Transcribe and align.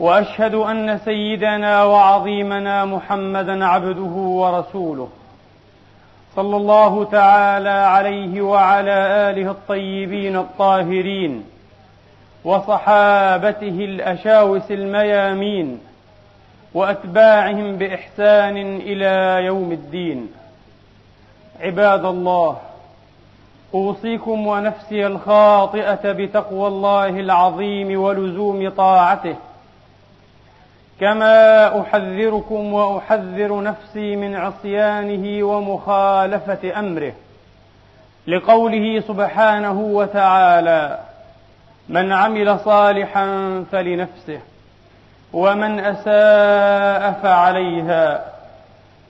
وأشهد 0.00 0.54
أن 0.54 0.98
سيدنا 0.98 1.84
وعظيمنا 1.84 2.84
محمدا 2.84 3.66
عبده 3.66 4.14
ورسوله 4.16 5.08
صلى 6.36 6.56
الله 6.56 7.04
تعالى 7.04 7.70
عليه 7.70 8.40
وعلى 8.40 8.96
آله 9.30 9.50
الطيبين 9.50 10.36
الطاهرين 10.36 11.44
وصحابته 12.44 13.68
الأشاوس 13.84 14.70
الميامين 14.70 15.80
وأتباعهم 16.74 17.76
بإحسان 17.76 18.56
إلى 18.76 19.44
يوم 19.46 19.72
الدين. 19.72 20.28
عباد 21.60 22.04
الله 22.04 22.56
أوصيكم 23.74 24.46
ونفسي 24.46 25.06
الخاطئة 25.06 26.12
بتقوى 26.12 26.68
الله 26.68 27.08
العظيم 27.08 28.00
ولزوم 28.00 28.68
طاعته. 28.68 29.36
كما 31.00 31.80
احذركم 31.80 32.72
واحذر 32.74 33.62
نفسي 33.62 34.16
من 34.16 34.36
عصيانه 34.36 35.44
ومخالفه 35.46 36.78
امره 36.78 37.12
لقوله 38.26 39.00
سبحانه 39.00 39.80
وتعالى 39.80 40.98
من 41.88 42.12
عمل 42.12 42.58
صالحا 42.58 43.26
فلنفسه 43.72 44.40
ومن 45.32 45.80
اساء 45.80 47.12
فعليها 47.22 48.24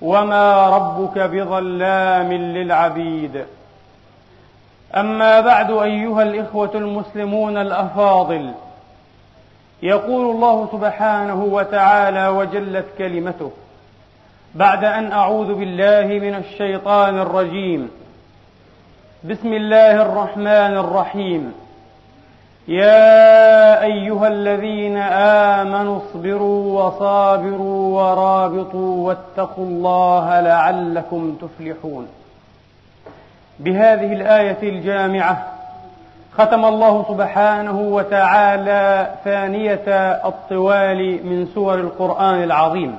وما 0.03 0.69
ربك 0.69 1.19
بظلام 1.19 2.33
للعبيد 2.33 3.45
اما 4.97 5.41
بعد 5.41 5.71
ايها 5.71 6.23
الاخوه 6.23 6.71
المسلمون 6.75 7.57
الافاضل 7.57 8.53
يقول 9.83 10.31
الله 10.37 10.69
سبحانه 10.73 11.45
وتعالى 11.45 12.29
وجلت 12.29 12.87
كلمته. 12.99 13.51
بعد 14.55 14.85
أن 14.85 15.13
أعوذ 15.13 15.55
بالله 15.55 16.07
من 16.07 16.35
الشيطان 16.35 17.19
الرجيم. 17.19 17.91
بسم 19.25 19.53
الله 19.53 20.03
الرحمن 20.03 20.77
الرحيم. 20.77 21.53
يا 22.69 23.83
أيها 23.83 24.29
الذين 24.29 24.97
آمنوا 25.57 25.99
اصبروا 25.99 26.83
وصابروا 26.83 28.03
ورابطوا 28.03 29.09
واتقوا 29.09 29.65
الله 29.65 30.41
لعلكم 30.41 31.37
تفلحون. 31.41 32.09
بهذه 33.59 34.13
الآية 34.13 34.63
الجامعة 34.63 35.60
ختم 36.41 36.65
الله 36.65 37.05
سبحانه 37.09 37.79
وتعالى 37.81 39.15
ثانية 39.25 39.89
الطوال 40.25 41.27
من 41.27 41.47
سور 41.47 41.75
القرآن 41.75 42.43
العظيم. 42.43 42.99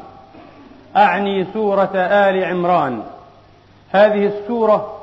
أعني 0.95 1.45
سورة 1.53 1.91
آل 1.95 2.45
عمران. 2.45 3.03
هذه 3.91 4.25
السورة 4.25 4.97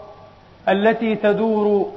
التي 0.69 1.15
تدور 1.15 1.93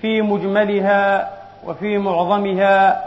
في 0.00 0.22
مجملها 0.22 1.30
وفي 1.66 1.98
معظمها 1.98 3.04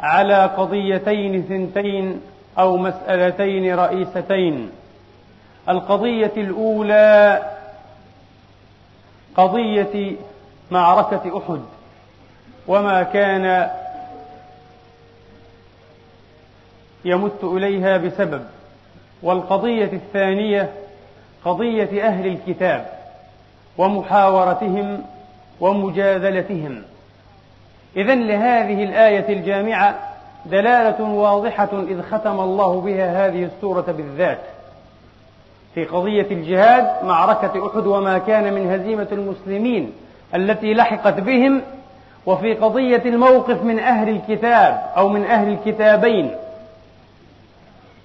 على 0.00 0.50
قضيتين 0.56 1.42
ثنتين 1.42 2.20
أو 2.58 2.76
مسألتين 2.76 3.74
رئيستين. 3.74 4.70
القضية 5.68 6.32
الأولى 6.36 7.42
قضية 9.36 10.16
معركة 10.70 11.38
أحد 11.38 11.60
وما 12.66 13.02
كان 13.02 13.70
يمت 17.04 17.44
إليها 17.44 17.96
بسبب 17.96 18.44
والقضية 19.22 19.92
الثانية 19.92 20.72
قضية 21.44 22.06
أهل 22.06 22.26
الكتاب 22.26 22.86
ومحاورتهم 23.78 25.04
ومجادلتهم. 25.60 26.82
إذا 27.96 28.14
لهذه 28.14 28.84
الآية 28.84 29.28
الجامعة 29.28 29.98
دلالة 30.46 31.02
واضحة 31.04 31.68
إذ 31.72 32.02
ختم 32.02 32.40
الله 32.40 32.80
بها 32.80 33.26
هذه 33.26 33.44
السورة 33.44 33.84
بالذات. 33.88 34.40
في 35.74 35.84
قضية 35.84 36.26
الجهاد 36.30 37.04
معركة 37.04 37.68
أحد 37.68 37.86
وما 37.86 38.18
كان 38.18 38.54
من 38.54 38.72
هزيمة 38.72 39.08
المسلمين 39.12 39.92
التي 40.34 40.74
لحقت 40.74 41.20
بهم 41.20 41.62
وفي 42.26 42.54
قضية 42.54 43.02
الموقف 43.06 43.62
من 43.62 43.78
أهل 43.78 44.08
الكتاب 44.08 44.82
أو 44.96 45.08
من 45.08 45.24
أهل 45.24 45.48
الكتابين. 45.48 46.30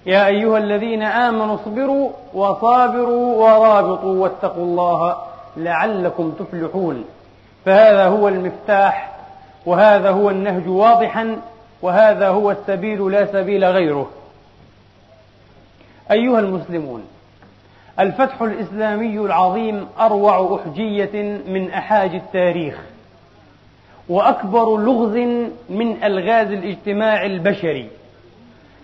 يا 0.06 0.28
أيها 0.28 0.58
الذين 0.58 1.04
آمنوا 1.04 1.56
اصبروا 1.56 2.10
وصابروا 2.34 3.36
ورابطوا 3.36 4.24
واتقوا 4.24 4.64
الله 4.64 5.18
لعلكم 5.58 6.32
تفلحون. 6.32 7.06
فهذا 7.66 8.06
هو 8.08 8.28
المفتاح 8.28 9.12
وهذا 9.66 10.10
هو 10.10 10.30
النهج 10.30 10.68
واضحا 10.68 11.38
وهذا 11.82 12.28
هو 12.28 12.52
السبيل 12.52 13.12
لا 13.12 13.26
سبيل 13.26 13.66
غيره. 13.66 14.10
أيها 16.12 16.40
المسلمون 16.40 17.04
الفتح 18.00 18.42
الإسلامي 18.42 19.18
العظيم 19.18 19.88
أروع 20.00 20.60
أحجية 20.62 21.42
من 21.48 21.72
أحاج 21.72 22.16
التاريخ 22.16 22.80
وأكبر 24.10 24.78
لغز 24.78 25.18
من 25.70 26.04
ألغاز 26.04 26.52
الاجتماع 26.52 27.26
البشري. 27.26 27.88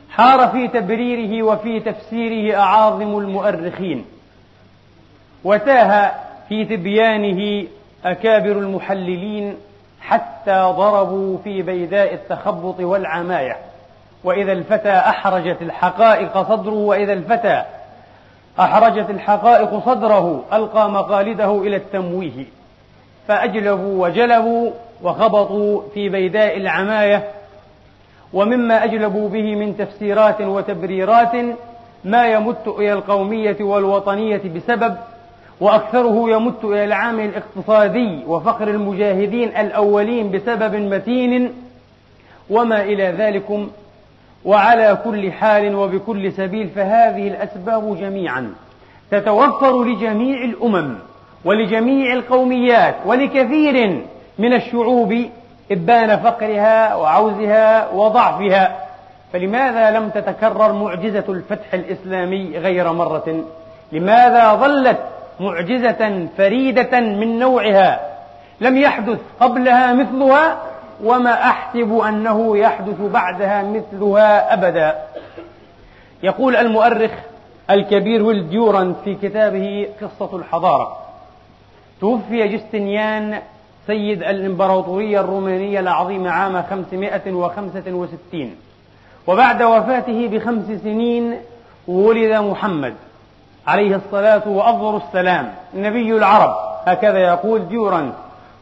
حار 0.10 0.48
في 0.48 0.68
تبريره 0.68 1.44
وفي 1.44 1.80
تفسيره 1.80 2.60
أعاظم 2.60 3.18
المؤرخين. 3.18 4.06
وتاه 5.44 6.12
في 6.50 6.66
تبيانه 6.66 7.68
أكابر 8.06 8.52
المحللين 8.52 9.56
حتى 10.02 10.74
ضربوا 10.78 11.38
في 11.44 11.62
بيداء 11.62 12.14
التخبط 12.14 12.80
والعماية. 12.80 13.58
وإذا 14.24 14.52
الفتى 14.52 14.92
أحرجت 14.92 15.62
الحقائق 15.62 16.42
صدره 16.42 16.74
وإذا 16.74 17.14
الفتى 17.14 17.64
أحرجت 18.60 19.10
الحقائق 19.10 19.86
صدره 19.86 20.44
ألقى 20.54 20.90
مقالده 20.90 21.62
إلى 21.62 21.76
التمويه. 21.76 22.46
فأجلبوا 23.28 24.08
وجلبوا 24.08 24.72
وخبطوا 25.04 25.82
في 25.94 26.10
بيداء 26.10 26.58
العماية. 26.58 27.24
ومما 28.34 28.84
أجلبوا 28.84 29.30
به 29.30 29.56
من 29.56 29.78
تفسيرات 29.78 30.42
وتبريرات 30.42 31.36
ما 32.04 32.28
يمت 32.28 32.68
إلى 32.68 32.94
القومية 32.94 33.58
والوطنية 33.60 34.42
بسبب 34.56 34.98
وأكثره 35.62 36.30
يمت 36.30 36.66
إلى 36.66 36.84
العامل 36.84 37.26
الاقتصادي 37.26 38.24
وفقر 38.28 38.68
المجاهدين 38.68 39.58
الأولين 39.58 40.32
بسبب 40.32 40.76
متين 40.76 41.54
وما 42.50 42.84
إلى 42.84 43.04
ذلكم 43.04 43.70
وعلى 44.46 44.98
كل 45.04 45.32
حال 45.32 45.76
وبكل 45.76 46.32
سبيل 46.32 46.70
فهذه 46.70 47.28
الأسباب 47.28 47.98
جميعا 48.00 48.54
تتوفر 49.12 49.84
لجميع 49.84 50.44
الأمم 50.44 50.96
ولجميع 51.46 52.14
القوميات 52.14 52.96
ولكثير 53.06 54.02
من 54.40 54.54
الشعوب 54.54 55.16
إبان 55.72 56.18
فقرها 56.18 56.96
وعوزها 56.96 57.90
وضعفها. 57.90 58.76
فلماذا 59.34 59.92
لم 59.92 60.10
تتكرر 60.10 60.74
معجزة 60.74 61.24
الفتح 61.30 61.74
الإسلامي 61.74 62.58
غير 62.58 62.94
مرة؟ 62.94 63.44
لماذا 63.92 64.54
ظلت 64.54 64.98
معجزة 65.40 66.28
فريدة 66.38 67.00
من 67.00 67.40
نوعها؟ 67.40 68.00
لم 68.62 68.78
يحدث 68.78 69.20
قبلها 69.40 69.94
مثلها؟ 69.94 70.58
وما 71.04 71.34
أحسب 71.34 71.98
أنه 72.08 72.58
يحدث 72.58 73.02
بعدها 73.02 73.64
مثلها 73.64 74.54
أبدا. 74.54 74.96
يقول 76.24 76.56
المؤرخ 76.56 77.12
الكبير 77.70 78.24
ويل 78.24 78.50
ديوران 78.50 78.96
في 79.04 79.16
كتابه 79.16 79.88
قصة 80.02 80.36
الحضارة. 80.36 80.98
توفي 82.02 82.48
جستنيان 82.48 83.40
سيد 83.88 84.24
الإمبراطورية 84.24 85.20
الرومانية 85.20 85.80
العظيمة 85.80 86.30
عام 86.30 86.64
565 86.70 88.56
وبعد 89.28 89.64
وفاته 89.64 90.28
بخمس 90.28 90.66
سنين 90.84 91.38
ولد 91.88 92.34
محمد 92.34 92.94
عليه 93.68 93.96
الصلاة 93.96 94.48
وأفضل 94.48 94.98
السلام 95.08 95.54
نبي 95.76 96.18
العرب. 96.18 96.56
هكذا 96.86 97.20
يقول 97.20 97.68
ديوران 97.68 98.14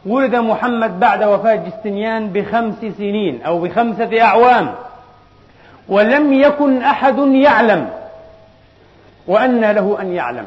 ولد 0.08 0.36
محمد 0.36 1.00
بعد 1.00 1.22
وفاة 1.22 1.54
جستنيان 1.54 2.28
بخمس 2.28 2.74
سنين 2.98 3.42
أو 3.42 3.58
بخمسة 3.58 4.22
أعوام 4.22 4.74
ولم 5.88 6.32
يكن 6.32 6.82
أحد 6.82 7.18
يعلم 7.18 7.88
وأن 9.26 9.60
له 9.60 9.98
أن 10.00 10.12
يعلم 10.12 10.46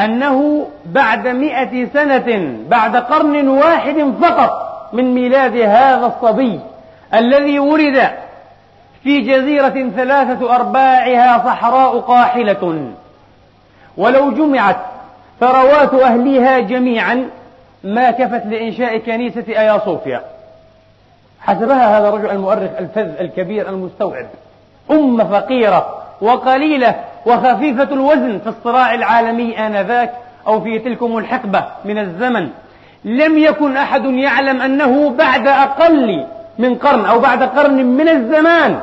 أنه 0.00 0.66
بعد 0.86 1.28
مئة 1.28 1.86
سنة 1.92 2.58
بعد 2.68 2.96
قرن 2.96 3.48
واحد 3.48 4.14
فقط 4.22 4.72
من 4.92 5.14
ميلاد 5.14 5.56
هذا 5.56 6.06
الصبي 6.06 6.60
الذي 7.14 7.58
ولد 7.58 8.10
في 9.02 9.20
جزيرة 9.20 9.90
ثلاثة 9.96 10.54
أرباعها 10.54 11.38
صحراء 11.38 11.98
قاحلة. 11.98 12.92
ولو 13.96 14.30
جمعت 14.30 14.76
ثروات 15.40 15.94
أهلها 15.94 16.58
جميعا 16.58 17.28
ما 17.84 18.10
كفت 18.10 18.46
لإنشاء 18.46 18.98
كنيسة 18.98 19.44
آيا 19.48 19.78
صوفيا. 19.78 20.22
حسبها 21.40 21.98
هذا 21.98 22.08
الرجل 22.08 22.30
المؤرخ 22.30 22.70
الفذ 22.78 23.20
الكبير 23.20 23.68
المستوعب. 23.68 24.26
أمة 24.90 25.24
فقيرة 25.24 26.02
وقليلة 26.20 26.94
وخفيفة 27.26 27.82
الوزن 27.82 28.38
في 28.38 28.48
الصراع 28.48 28.94
العالمي 28.94 29.58
آنذاك 29.58 30.12
أو 30.46 30.60
في 30.60 30.78
تلكم 30.78 31.18
الحقبة 31.18 31.64
من 31.84 31.98
الزمن. 31.98 32.48
لم 33.04 33.38
يكن 33.38 33.76
أحد 33.76 34.04
يعلم 34.04 34.60
أنه 34.62 35.10
بعد 35.10 35.46
أقل 35.46 36.26
من 36.58 36.74
قرن 36.74 37.04
أو 37.04 37.18
بعد 37.18 37.42
قرن 37.42 37.86
من 37.86 38.08
الزمان 38.08 38.80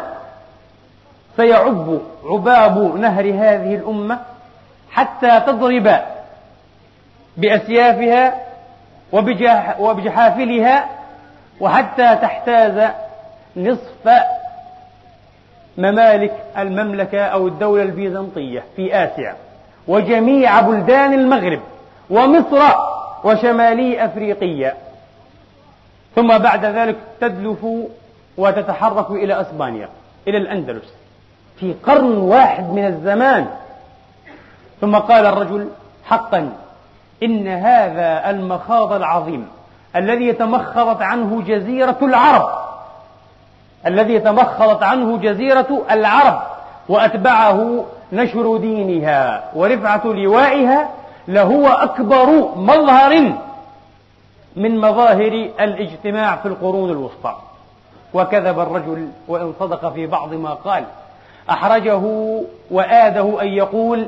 سيعب 1.38 2.00
عباب 2.26 2.96
نهر 2.96 3.26
هذه 3.26 3.76
الأمة 3.76 4.20
حتى 4.92 5.40
تضرب 5.48 6.00
بأسيافها 7.38 8.49
وبجحافلها 9.80 10.86
وحتى 11.60 12.16
تحتاز 12.16 12.90
نصف 13.58 14.10
ممالك 15.78 16.34
المملكة 16.58 17.22
أو 17.22 17.48
الدولة 17.48 17.84
البيزنطية 17.84 18.64
في 18.76 18.96
آسيا 18.96 19.36
وجميع 19.88 20.62
بلدان 20.62 21.14
المغرب 21.14 21.60
ومصر 22.10 22.62
وشمالي 23.24 24.06
أفريقيا. 24.06 24.74
ثم 26.16 26.38
بعد 26.38 26.66
ذلك 26.66 26.96
تدلف 27.22 27.66
وتتحرك 28.38 29.12
إلى 29.12 29.42
أسبانيا 29.42 29.90
إلى 30.28 30.38
الأندلس 30.38 30.94
في 31.60 31.74
قرن 31.84 32.18
واحد 32.18 32.64
من 32.64 32.86
الزمان. 32.86 33.48
ثم 34.82 34.96
قال 34.96 35.26
الرجل 35.26 35.70
حقا 36.06 36.52
إن 37.24 37.48
هذا 37.48 38.30
المخاض 38.30 38.94
العظيم 38.94 39.48
الذي 39.96 40.34
تمخضت 40.34 41.02
عنه 41.02 41.42
جزيرة 41.42 41.98
العرب 42.02 42.50
الذي 43.86 44.20
تمخضت 44.20 44.84
عنه 44.84 45.18
جزيرة 45.18 45.82
العرب 45.92 46.42
وأتبعه 46.90 47.86
نشر 48.12 48.58
دينها 48.58 49.44
ورفعة 49.56 50.02
لوائها 50.06 50.90
لهو 51.28 51.68
أكبر 51.68 52.26
مظهر 52.56 53.34
من 54.56 54.78
مظاهر 54.78 55.50
الاجتماع 55.60 56.36
في 56.36 56.48
القرون 56.48 56.90
الوسطى. 56.90 57.36
وكذب 58.14 58.60
الرجل 58.60 59.10
وإن 59.28 59.54
صدق 59.60 59.94
في 59.94 60.08
بعض 60.08 60.34
ما 60.34 60.54
قال 60.54 60.84
أحرجه 61.50 62.02
وآده 62.72 63.42
أن 63.42 63.48
يقول 63.48 64.08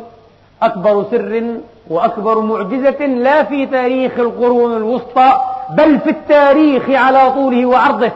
أكبر 0.64 1.06
سر 1.12 1.44
وأكبر 1.90 2.40
معجزة 2.40 3.06
لا 3.06 3.44
في 3.44 3.66
تاريخ 3.66 4.20
القرون 4.20 4.78
الوسطى 4.78 5.42
بل 5.70 6.00
في 6.00 6.10
التاريخ 6.10 6.90
على 6.90 7.32
طوله 7.32 7.66
وعرضه. 7.66 8.12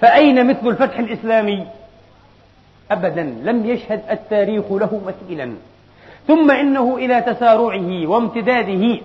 فأين 0.00 0.46
مثل 0.46 0.68
الفتح 0.68 0.98
الإسلامي؟ 0.98 1.66
أبدا 2.90 3.22
لم 3.22 3.66
يشهد 3.66 4.02
التاريخ 4.10 4.64
له 4.72 5.00
مثيلا. 5.06 5.52
ثم 6.28 6.50
إنه 6.50 6.96
إلى 6.96 7.20
تسارعه 7.20 8.06
وامتداده 8.06 8.98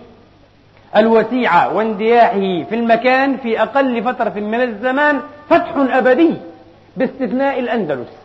الوسيع 0.96 1.68
واندياحه 1.68 2.64
في 2.70 2.76
المكان 2.76 3.38
في 3.38 3.62
أقل 3.62 4.04
فترة 4.04 4.40
من 4.40 4.62
الزمان 4.62 5.20
فتح 5.50 5.74
أبدي 5.78 6.34
باستثناء 6.98 7.60
الأندلس. 7.60 8.25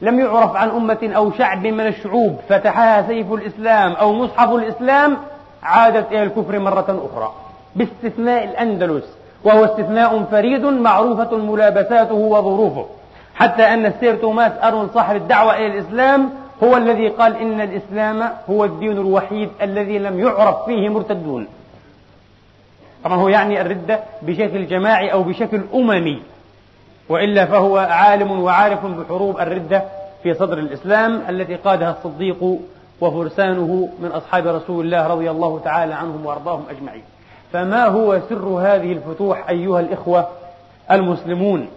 لم 0.00 0.20
يعرف 0.20 0.56
عن 0.56 0.68
أمة 0.68 1.10
أو 1.16 1.32
شعب 1.32 1.66
من 1.66 1.86
الشعوب 1.86 2.40
فتحها 2.48 3.08
سيف 3.08 3.32
الإسلام 3.32 3.92
أو 3.92 4.12
مصحف 4.12 4.50
الإسلام 4.50 5.16
عادت 5.62 6.12
إلى 6.12 6.22
الكفر 6.22 6.58
مرة 6.58 7.08
أخرى 7.12 7.32
باستثناء 7.76 8.44
الأندلس 8.44 9.04
وهو 9.44 9.64
استثناء 9.64 10.22
فريد 10.30 10.64
معروفة 10.64 11.36
ملابساته 11.36 12.14
وظروفه 12.14 12.86
حتى 13.34 13.62
أن 13.62 13.86
السير 13.86 14.14
توماس 14.16 14.52
أرون 14.62 14.90
صاحب 14.94 15.16
الدعوة 15.16 15.56
إلى 15.56 15.66
الإسلام 15.66 16.30
هو 16.62 16.76
الذي 16.76 17.08
قال 17.08 17.36
إن 17.36 17.60
الإسلام 17.60 18.30
هو 18.50 18.64
الدين 18.64 18.92
الوحيد 18.92 19.48
الذي 19.62 19.98
لم 19.98 20.20
يعرف 20.20 20.64
فيه 20.64 20.88
مرتدون. 20.88 21.46
طبعا 23.04 23.16
هو 23.16 23.28
يعني 23.28 23.60
الردة 23.60 24.00
بشكل 24.22 24.66
جماعي 24.66 25.12
أو 25.12 25.22
بشكل 25.22 25.60
أممي. 25.74 26.22
وإلا 27.08 27.46
فهو 27.46 27.78
عالم 27.78 28.40
وعارف 28.40 28.86
بحروب 28.86 29.40
الردة 29.40 29.82
في 30.22 30.34
صدر 30.34 30.58
الإسلام 30.58 31.22
التي 31.28 31.54
قادها 31.54 31.90
الصديق 31.90 32.58
وفرسانه 33.00 33.88
من 34.00 34.08
أصحاب 34.08 34.46
رسول 34.46 34.84
الله 34.84 35.06
رضي 35.06 35.30
الله 35.30 35.60
تعالى 35.64 35.94
عنهم 35.94 36.26
وأرضاهم 36.26 36.64
أجمعين. 36.70 37.02
فما 37.52 37.86
هو 37.86 38.20
سر 38.28 38.48
هذه 38.48 38.92
الفتوح 38.92 39.48
أيها 39.48 39.80
الإخوة 39.80 40.28
المسلمون؟ 40.90 41.68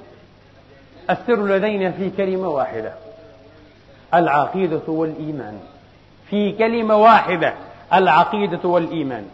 السر 1.10 1.46
لدينا 1.46 1.92
في 1.92 2.10
كلمة 2.10 2.50
واحدة 2.50 2.92
العقيدة 4.14 4.82
والإيمان. 4.88 5.60
في 6.30 6.52
كلمة 6.52 6.96
واحدة 6.96 7.54
العقيدة 7.94 8.70
والإيمان. 8.70 9.26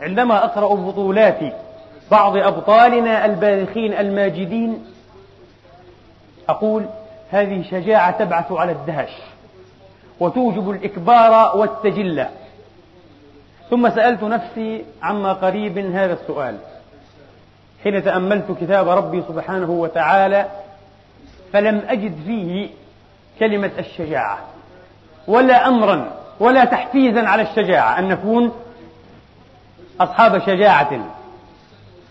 عندما 0.00 0.44
أقرأ 0.44 0.74
بطولات 0.74 1.40
بعض 2.10 2.36
أبطالنا 2.36 3.24
البارخين 3.24 3.92
الماجدين 3.92 4.84
أقول 6.48 6.86
هذه 7.30 7.62
شجاعة 7.70 8.18
تبعث 8.18 8.52
على 8.52 8.72
الدهش 8.72 9.10
وتوجب 10.20 10.70
الإكبار 10.70 11.56
والتجلة. 11.56 12.30
ثم 13.70 13.90
سألت 13.90 14.22
نفسي 14.22 14.84
عما 15.02 15.32
قريب 15.32 15.78
هذا 15.78 16.12
السؤال. 16.12 16.58
حين 17.84 18.04
تأملت 18.04 18.56
كتاب 18.60 18.88
ربي 18.88 19.22
سبحانه 19.28 19.70
وتعالى 19.70 20.46
فلم 21.52 21.82
أجد 21.88 22.14
فيه 22.26 22.68
كلمة 23.38 23.70
الشجاعة 23.78 24.38
ولا 25.28 25.68
أمرا 25.68 26.12
ولا 26.40 26.64
تحفيزا 26.64 27.28
على 27.28 27.42
الشجاعة 27.42 27.98
أن 27.98 28.08
نكون 28.08 28.52
أصحاب 30.00 30.38
شجاعة. 30.38 30.92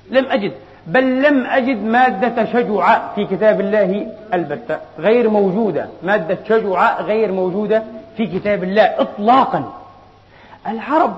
لم 0.10 0.26
أجد. 0.26 0.54
بل 0.88 1.22
لم 1.22 1.46
أجد 1.46 1.84
مادة 1.84 2.46
شجع 2.46 3.14
في 3.16 3.26
كتاب 3.26 3.62
الله 3.62 4.08
البتة 4.34 4.78
غير 5.00 5.30
موجودة. 5.30 5.88
مادة 6.04 6.38
شجع 6.50 7.02
غير 7.02 7.32
موجودة 7.32 7.84
في 8.18 8.28
كتاب 8.28 8.64
الله 8.64 9.02
إطلاقا. 9.02 9.74
العرب 10.68 11.18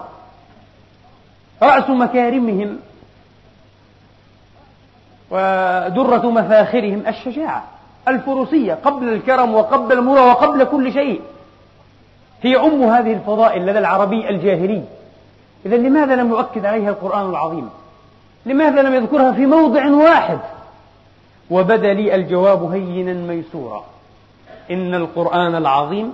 رأس 1.64 1.90
مكارمهم 1.90 2.78
ودرة 5.32 6.32
مفاخرهم 6.32 7.04
الشجاعة 7.08 7.64
الفروسية 8.08 8.74
قبل 8.74 9.10
الكرم 9.10 9.56
وقبل 9.56 9.98
المروءة 9.98 10.28
وقبل 10.28 10.64
كل 10.64 10.94
شيء. 10.94 11.22
هي 12.42 12.58
أم 12.58 12.84
هذه 12.84 13.14
الفضائل 13.14 13.66
لدى 13.66 13.80
العربي 13.80 14.30
الجاهلي. 14.30 14.84
إذا 15.66 15.76
لماذا 15.76 16.16
لم 16.16 16.30
يؤكد 16.30 16.66
عليها 16.66 16.90
القرآن 16.90 17.30
العظيم؟ 17.30 17.70
لماذا 18.46 18.82
لم 18.82 18.96
يذكرها 18.96 19.32
في 19.32 19.46
موضع 19.46 19.90
واحد؟ 19.90 20.40
وبدأ 21.50 21.94
لي 21.94 22.16
الجواب 22.16 22.72
هينا 22.72 23.14
ميسورا. 23.14 23.84
إن 24.72 24.96
القرآن 24.96 25.56
العظيم 25.56 26.14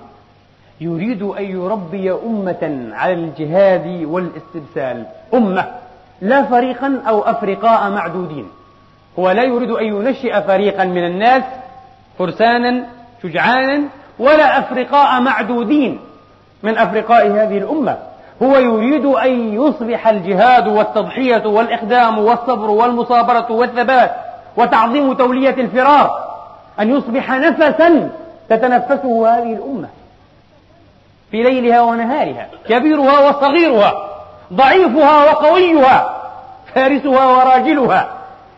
يريد 0.80 1.22
أن 1.22 1.44
يربي 1.44 2.12
أمة 2.12 2.90
على 2.92 3.12
الجهاد 3.12 4.04
والاستبسال. 4.04 5.06
أمة 5.34 5.74
لا 6.20 6.42
فريقا 6.42 7.02
أو 7.08 7.20
أفرقاء 7.20 7.90
معدودين. 7.90 8.48
هو 9.18 9.30
لا 9.30 9.42
يريد 9.42 9.70
أن 9.70 9.84
ينشئ 9.84 10.42
فريقا 10.42 10.84
من 10.84 11.06
الناس 11.06 11.42
فرسانا 12.18 12.86
شجعانا 13.22 13.82
ولا 14.18 14.58
أفرقاء 14.58 15.20
معدودين 15.20 16.00
من 16.62 16.78
أفرقاء 16.78 17.26
هذه 17.26 17.58
الأمة. 17.58 17.98
هو 18.42 18.58
يريد 18.58 19.06
أن 19.06 19.54
يصبح 19.54 20.08
الجهاد 20.08 20.68
والتضحية 20.68 21.46
والإقدام 21.46 22.18
والصبر 22.18 22.70
والمصابرة 22.70 23.52
والثبات 23.52 24.10
وتعظيم 24.56 25.12
تولية 25.12 25.54
الفرار 25.54 26.24
أن 26.80 26.96
يصبح 26.96 27.30
نفسا 27.30 28.10
تتنفسه 28.48 29.28
هذه 29.28 29.52
الأمة 29.52 29.88
في 31.30 31.42
ليلها 31.42 31.80
ونهارها 31.80 32.46
كبيرها 32.68 33.28
وصغيرها 33.28 34.08
ضعيفها 34.52 35.30
وقويها 35.30 36.22
فارسها 36.74 37.26
وراجلها. 37.26 38.08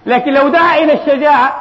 لكن 0.07 0.33
لو 0.33 0.49
دعا 0.49 0.77
إلى 0.77 0.93
الشجاعة 0.93 1.55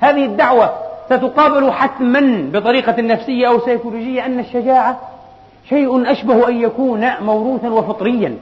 هذه 0.00 0.24
الدعوة 0.24 0.70
ستقابل 1.06 1.72
حتما 1.72 2.50
بطريقة 2.52 3.02
نفسية 3.02 3.48
أو 3.48 3.60
سيكولوجية 3.60 4.26
أن 4.26 4.38
الشجاعة 4.38 5.00
شيء 5.70 6.12
أشبه 6.12 6.48
أن 6.48 6.60
يكون 6.60 7.10
موروثا 7.20 7.68
وفطريا. 7.68 8.38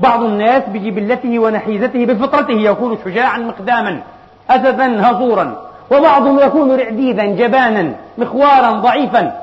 بعض 0.00 0.22
الناس 0.22 0.62
بجبلته 0.68 1.38
ونحيزته 1.38 2.06
بفطرته 2.06 2.52
يكون 2.52 2.98
شجاعا 3.04 3.38
مقداما 3.38 4.02
أسدا 4.50 5.10
هزورا 5.10 5.68
وبعضهم 5.90 6.40
يكون 6.40 6.76
رعديدا 6.80 7.24
جبانا 7.24 7.94
مخوارا 8.18 8.70
ضعيفا. 8.70 9.40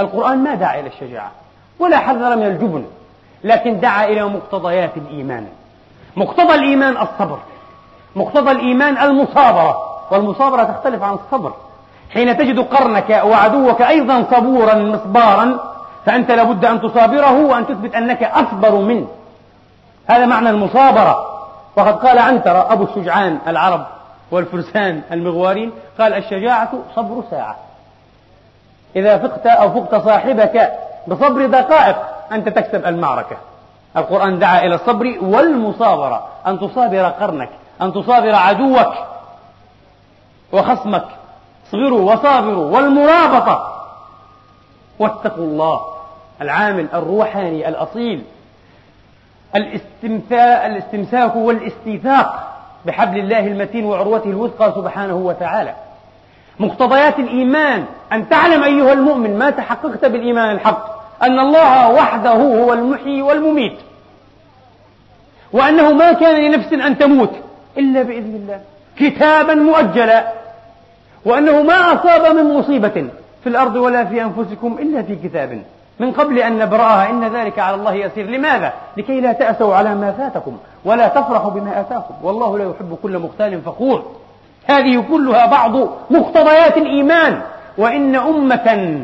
القرآن 0.00 0.38
ما 0.38 0.54
دعا 0.54 0.80
إلى 0.80 0.88
الشجاعة 0.88 1.30
ولا 1.78 1.98
حذر 1.98 2.36
من 2.36 2.46
الجبن 2.46 2.84
لكن 3.44 3.80
دعا 3.80 4.04
إلى 4.04 4.24
مقتضيات 4.24 4.96
الإيمان. 4.96 5.46
مقتضى 6.16 6.54
الإيمان 6.54 6.96
الصبر 6.96 7.38
مقتضى 8.16 8.50
الإيمان 8.50 8.98
المصابرة 8.98 9.98
والمصابرة 10.10 10.64
تختلف 10.64 11.02
عن 11.02 11.14
الصبر. 11.14 11.52
حين 12.14 12.38
تجد 12.38 12.58
قرنك 12.58 13.22
وعدوك 13.24 13.82
أيضا 13.82 14.24
صبورا 14.30 14.74
مصبارا 14.74 15.58
فأنت 16.06 16.30
لابد 16.30 16.64
أن 16.64 16.80
تصابره 16.80 17.46
وأن 17.46 17.66
تثبت 17.66 17.94
أنك 17.94 18.22
أصبر 18.22 18.74
منه. 18.74 19.08
هذا 20.06 20.26
معنى 20.26 20.50
المصابرة. 20.50 21.32
وقد 21.76 21.94
قال 22.06 22.18
عنترة 22.18 22.72
أبو 22.72 22.84
الشجعان 22.84 23.38
العرب 23.46 23.86
والفرسان 24.30 25.02
المغوارين 25.12 25.72
قال 25.98 26.14
الشجاعة 26.14 26.70
صبر 26.96 27.22
ساعة. 27.30 27.56
إذا 28.96 29.18
فقت 29.18 29.46
أو 29.46 29.70
فقت 29.70 30.04
صاحبك 30.04 30.72
بصبر 31.08 31.46
دقائق 31.46 31.96
أنت 32.32 32.48
تكسب 32.48 32.86
المعركة. 32.86 33.36
القرآن 33.96 34.38
دعا 34.38 34.58
إلى 34.64 34.74
الصبر 34.74 35.16
والمصابرة 35.20 36.26
أن 36.46 36.60
تصابر 36.60 37.04
قرنك 37.04 37.50
أن 37.82 37.92
تصابر 37.92 38.34
عدوك 38.34 38.92
وخصمك. 40.52 41.04
اصبروا 41.68 42.12
وصابروا 42.12 42.70
والمرابطة. 42.76 43.82
واتقوا 44.98 45.44
الله 45.44 45.80
العامل 46.42 46.86
الروحاني 46.94 47.68
الأصيل. 47.68 48.22
الاستمساك 50.66 51.36
والاستيثاق 51.36 52.52
بحبل 52.86 53.18
الله 53.18 53.46
المتين 53.46 53.84
وعروته 53.84 54.30
الوثقى 54.30 54.72
سبحانه 54.76 55.14
وتعالى. 55.14 55.74
مقتضيات 56.60 57.18
الإيمان. 57.18 57.84
أن 58.12 58.28
تعلم 58.28 58.62
أيها 58.62 58.92
المؤمن 58.92 59.38
ما 59.38 59.50
تحققت 59.50 60.04
بالإيمان 60.04 60.50
الحق. 60.50 60.96
أن 61.22 61.40
الله 61.40 61.90
وحده 61.90 62.32
هو 62.32 62.72
المحيي 62.72 63.22
والمميت. 63.22 63.78
وأنه 65.52 65.92
ما 65.92 66.12
كان 66.12 66.50
لنفس 66.50 66.72
أن 66.72 66.98
تموت 66.98 67.32
إلا 67.78 68.02
بإذن 68.02 68.34
الله. 68.34 68.60
كتابا 68.96 69.54
مؤجلا. 69.54 70.32
وأنه 71.26 71.62
ما 71.62 71.74
أصاب 71.74 72.36
من 72.36 72.54
مصيبة 72.54 73.08
في 73.42 73.48
الأرض 73.48 73.76
ولا 73.76 74.04
في 74.04 74.22
أنفسكم 74.22 74.76
إلا 74.80 75.02
في 75.02 75.16
كتاب. 75.16 75.62
من 76.00 76.12
قبل 76.12 76.38
أن 76.38 76.58
نبرأها 76.58 77.10
إن 77.10 77.24
ذلك 77.24 77.58
على 77.58 77.76
الله 77.76 77.94
يسير. 77.94 78.26
لماذا؟ 78.26 78.72
لكي 78.96 79.20
لا 79.20 79.32
تأسوا 79.32 79.74
على 79.74 79.94
ما 79.94 80.12
فاتكم 80.12 80.56
ولا 80.84 81.08
تفرحوا 81.08 81.50
بما 81.50 81.80
آتاكم. 81.80 82.14
والله 82.22 82.58
لا 82.58 82.64
يحب 82.64 82.98
كل 83.02 83.18
مختال 83.18 83.60
فخور. 83.60 84.02
هذه 84.66 85.04
كلها 85.10 85.46
بعض 85.46 85.72
مقتضيات 86.10 86.76
الإيمان. 86.76 87.40
وإن 87.78 88.16
أمة 88.16 88.98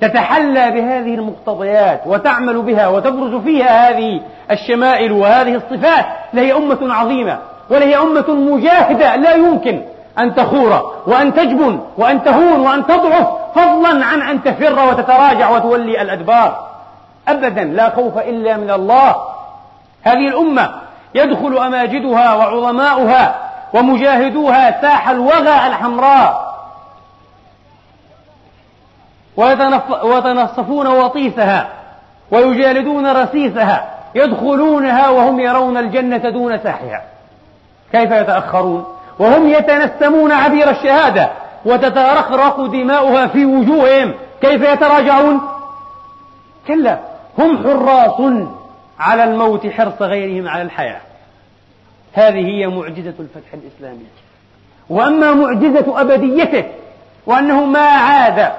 تتحلى 0.00 0.70
بهذه 0.70 1.14
المقتضيات 1.14 2.00
وتعمل 2.06 2.62
بها 2.62 2.88
وتبرز 2.88 3.42
فيها 3.42 3.90
هذه 3.90 4.20
الشمائل 4.50 5.12
وهذه 5.12 5.54
الصفات 5.54 6.06
لهي 6.34 6.52
أمة 6.52 6.94
عظيمة 6.94 7.38
ولهي 7.70 7.96
أمة 7.96 8.30
مجاهدة 8.30 9.16
لا 9.16 9.34
يمكن 9.34 9.82
أن 10.18 10.34
تخور 10.34 10.92
وأن 11.06 11.34
تجبن 11.34 11.80
وأن 11.96 12.24
تهون 12.24 12.60
وأن 12.60 12.86
تضعف 12.86 13.28
فضلا 13.54 14.04
عن 14.04 14.22
أن 14.22 14.42
تفر 14.44 14.88
وتتراجع 14.88 15.50
وتولي 15.50 16.02
الأدبار. 16.02 16.66
أبدا 17.28 17.64
لا 17.64 17.90
خوف 17.90 18.18
إلا 18.18 18.56
من 18.56 18.70
الله. 18.70 19.16
هذه 20.02 20.28
الأمة 20.28 20.70
يدخل 21.14 21.58
أماجدها 21.58 22.34
وعظماؤها 22.34 23.34
ومجاهدوها 23.74 24.80
ساح 24.82 25.08
الوغى 25.08 25.66
الحمراء. 25.66 26.52
ويتنصفون 30.02 30.86
وطيسها 30.86 31.68
ويجالدون 32.30 33.12
رسيسها 33.12 33.90
يدخلونها 34.14 35.08
وهم 35.08 35.40
يرون 35.40 35.76
الجنة 35.76 36.30
دون 36.30 36.58
ساحها. 36.58 37.02
كيف 37.92 38.10
يتأخرون؟ 38.10 38.86
وهم 39.18 39.48
يتنسمون 39.48 40.32
عبير 40.32 40.70
الشهادة 40.70 41.30
وتترخرق 41.64 42.66
دماؤها 42.66 43.26
في 43.26 43.44
وجوههم. 43.44 44.14
كيف 44.40 44.62
يتراجعون؟ 44.62 45.40
كلا 46.68 46.98
هم 47.38 47.58
حراس 47.58 48.46
على 48.98 49.24
الموت 49.24 49.66
حرص 49.66 50.02
غيرهم 50.02 50.48
على 50.48 50.62
الحياة. 50.62 51.00
هذه 52.12 52.46
هي 52.46 52.66
معجزة 52.66 53.14
الفتح 53.20 53.54
الإسلامي. 53.54 54.06
وأما 54.88 55.34
معجزة 55.34 56.00
أبديته 56.00 56.64
وأنه 57.26 57.64
ما 57.64 57.86
عاد 57.86 58.52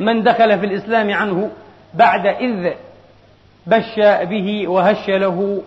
من 0.00 0.22
دخل 0.22 0.58
في 0.58 0.66
الإسلام 0.66 1.10
عنه 1.10 1.50
بعد 1.94 2.26
إذ 2.26 2.72
بش 3.66 4.00
به 4.22 4.68
وهش 4.68 5.08
له 5.08 5.62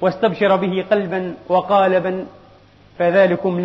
واستبشر 0.00 0.56
به 0.56 0.84
قلبا 0.90 1.34
وقالبا 1.48 2.26
فذلكم 2.98 3.60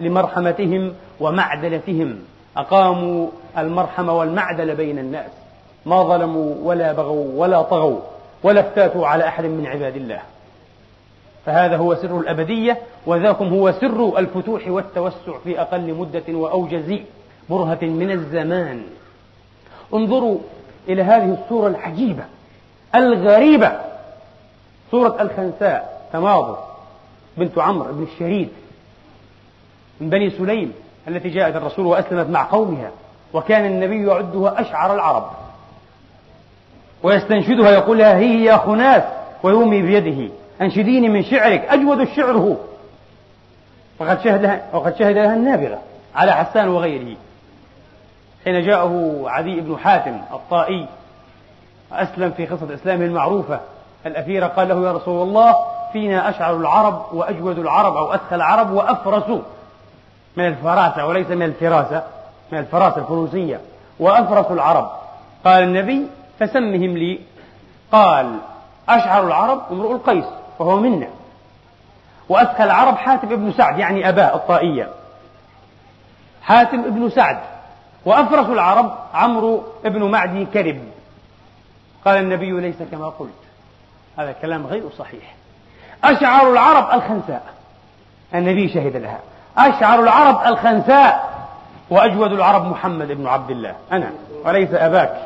لمرحمتهم 0.00 0.94
ومعدلتهم. 1.20 2.18
أقاموا 2.56 3.28
المرحمة 3.58 4.18
والمعدل 4.18 4.74
بين 4.74 4.98
الناس. 4.98 5.30
ما 5.86 6.02
ظلموا 6.02 6.54
ولا 6.62 6.92
بغوا 6.92 7.26
ولا 7.36 7.62
طغوا 7.62 8.00
ولا 8.42 8.60
افتاتوا 8.60 9.06
على 9.06 9.28
أحد 9.28 9.44
من 9.44 9.66
عباد 9.66 9.96
الله. 9.96 10.20
فهذا 11.46 11.76
هو 11.76 11.94
سر 11.94 12.18
الأبدية 12.18 12.78
وذاكم 13.06 13.48
هو 13.48 13.72
سر 13.72 14.18
الفتوح 14.18 14.68
والتوسع 14.68 15.38
في 15.44 15.60
أقل 15.60 15.94
مدة 15.94 16.22
وأوجز 16.28 16.98
برهة 17.50 17.78
من 17.82 18.10
الزمان. 18.10 18.82
انظروا 19.94 20.38
إلى 20.88 21.02
هذه 21.02 21.38
الصورة 21.42 21.68
العجيبة 21.68 22.24
الغريبة. 22.94 23.72
صورة 24.90 25.22
الخنساء 25.22 26.08
تماضر 26.12 26.58
بنت 27.36 27.58
عمرو 27.58 27.92
بن 27.92 28.02
الشهيد 28.02 28.48
من 30.00 30.10
بني 30.10 30.30
سليم 30.30 30.72
التي 31.08 31.28
جاءت 31.28 31.56
الرسول 31.56 31.86
وأسلمت 31.86 32.30
مع 32.30 32.50
قومها 32.50 32.90
وكان 33.32 33.66
النبي 33.66 34.06
يعدها 34.06 34.60
أشعر 34.60 34.94
العرب. 34.94 35.30
ويستنشدها 37.02 37.70
يقول 37.70 37.98
لها 37.98 38.18
هي 38.18 38.44
يا 38.44 38.56
خناس 38.56 39.02
ويومي 39.42 39.82
بيده 39.82 40.32
أنشديني 40.60 41.08
من 41.08 41.24
شعرك 41.24 41.60
أجود 41.60 42.00
الشعر 42.00 42.32
هو. 42.32 42.56
وقد 43.98 44.20
شهد 44.20 44.42
لها 44.42 44.62
وقد 44.72 44.96
شهد 44.96 45.16
لها 45.16 45.34
النابغة 45.34 45.78
على 46.14 46.32
حسان 46.32 46.68
وغيره. 46.68 47.16
حين 48.44 48.66
جاءه 48.66 49.22
عدي 49.26 49.60
بن 49.60 49.78
حاتم 49.78 50.20
الطائي 50.32 50.86
أسلم 51.92 52.30
في 52.30 52.46
قصة 52.46 52.74
إسلامه 52.74 53.04
المعروفة 53.04 53.60
الأثيرة 54.06 54.46
قال 54.46 54.68
له 54.68 54.86
يا 54.86 54.92
رسول 54.92 55.28
الله 55.28 55.54
فينا 55.94 56.30
أشعر 56.30 56.56
العرب 56.56 57.06
وأجود 57.12 57.58
العرب 57.58 57.96
أو 57.96 58.14
أسخى 58.14 58.34
العرب 58.34 58.70
وأفرس 58.70 59.40
من 60.36 60.46
الفراسة 60.46 61.06
وليس 61.06 61.30
من 61.30 61.42
الفراسة 61.42 62.02
من 62.52 62.58
الفراسة 62.58 62.96
الفروسية 62.96 63.60
وأفرس 63.98 64.50
العرب. 64.50 64.90
قال 65.44 65.62
النبي 65.62 66.06
فسمهم 66.38 66.98
لي. 66.98 67.20
قال 67.92 68.38
أشعر 68.88 69.26
العرب 69.26 69.62
امرؤ 69.70 69.92
القيس 69.92 70.24
وهو 70.58 70.76
منا 70.76 71.08
وأسخى 72.28 72.64
العرب 72.64 72.96
حاتم 72.96 73.32
ابن 73.32 73.52
سعد 73.52 73.78
يعني 73.78 74.08
أباه 74.08 74.34
الطائية. 74.34 74.88
حاتم 76.42 76.80
ابن 76.80 77.10
سعد. 77.10 77.38
وأفرس 78.04 78.46
العرب 78.46 78.94
عمرو 79.14 79.62
ابن 79.84 80.10
معدي 80.10 80.44
كرب. 80.44 80.82
قال 82.04 82.16
النبي 82.18 82.60
ليس 82.60 82.82
كما 82.90 83.08
قلت. 83.08 83.30
هذا 84.18 84.32
كلام 84.32 84.66
غير 84.66 84.82
صحيح. 84.98 85.34
أشعر 86.12 86.52
العرب 86.52 86.94
الخنساء. 86.94 87.42
النبي 88.34 88.68
شهد 88.68 88.96
لها. 88.96 89.18
أشعر 89.58 90.00
العرب 90.00 90.46
الخنساء. 90.46 91.34
وأجود 91.90 92.32
العرب 92.32 92.70
محمد 92.70 93.08
بن 93.08 93.26
عبد 93.26 93.50
الله. 93.50 93.74
أنا. 93.92 94.10
وليس 94.44 94.68
أباك. 94.74 95.16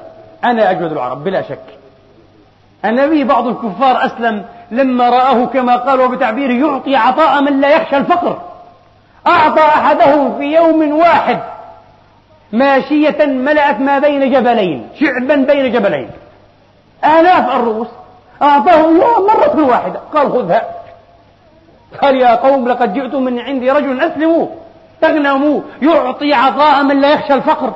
أنا 0.44 0.70
أجود 0.70 0.92
العرب 0.92 1.25
بلا 1.25 1.42
شك. 1.42 1.64
النبي 2.85 3.25
بعض 3.25 3.47
الكفار 3.47 4.06
أسلم 4.06 4.44
لما 4.70 5.08
رآه 5.08 5.44
كما 5.44 5.76
قال 5.76 6.00
وبتعبيره 6.00 6.66
يعطي 6.66 6.97
عطاء 6.97 7.42
من 7.42 7.61
لا 7.61 7.76
يخشى 7.76 7.97
الفقر. 7.97 8.40
أعطى 9.26 9.62
أحدهم 9.62 10.38
في 10.38 10.44
يوم 10.44 10.99
واحد 10.99 11.38
ماشية 12.52 13.26
ملأت 13.26 13.80
ما 13.80 13.99
بين 13.99 14.32
جبلين 14.32 14.88
شعبا 15.00 15.35
بين 15.35 15.73
جبلين. 15.73 16.11
آلاف 17.04 17.56
الرؤوس. 17.56 17.88
أعطاه 18.42 18.85
الله 18.85 19.26
مرة 19.26 19.66
واحدة. 19.68 20.00
قال 20.14 20.33
خذها. 20.33 20.62
قال 22.02 22.16
يا 22.16 22.35
قوم 22.35 22.68
لقد 22.68 22.95
جئتم 22.95 23.23
من 23.23 23.38
عندي 23.38 23.71
رجل 23.71 24.00
أسلموا. 24.00 24.47
تغنموا. 25.00 25.61
يعطي 25.83 26.35
عطاء 26.35 26.83
من 26.83 27.00
لا 27.00 27.12
يخشى 27.12 27.35
الفقر. 27.35 27.73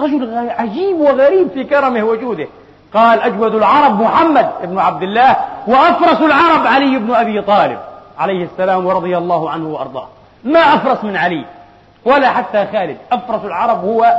رجل 0.00 0.50
عجيب 0.58 1.00
وغريب 1.00 1.50
في 1.50 1.64
كرمه 1.64 2.02
وجوده. 2.02 2.46
قال 2.94 3.20
أجود 3.20 3.54
العرب 3.54 4.00
محمد 4.00 4.50
بن 4.62 4.78
عبد 4.78 5.02
الله 5.02 5.36
وأفرس 5.66 6.20
العرب 6.20 6.66
علي 6.66 6.98
بن 6.98 7.14
أبي 7.14 7.42
طالب. 7.42 7.78
عليه 8.18 8.44
السلام 8.44 8.86
ورضي 8.86 9.18
الله 9.18 9.50
عنه 9.50 9.68
وأرضاه. 9.68 10.08
ما 10.44 10.60
أفرس 10.60 11.04
من 11.04 11.16
علي. 11.16 11.44
ولا 12.04 12.30
حتى 12.30 12.66
خالد. 12.72 12.96
أفرس 13.12 13.44
العرب 13.44 13.84
هو 13.84 14.14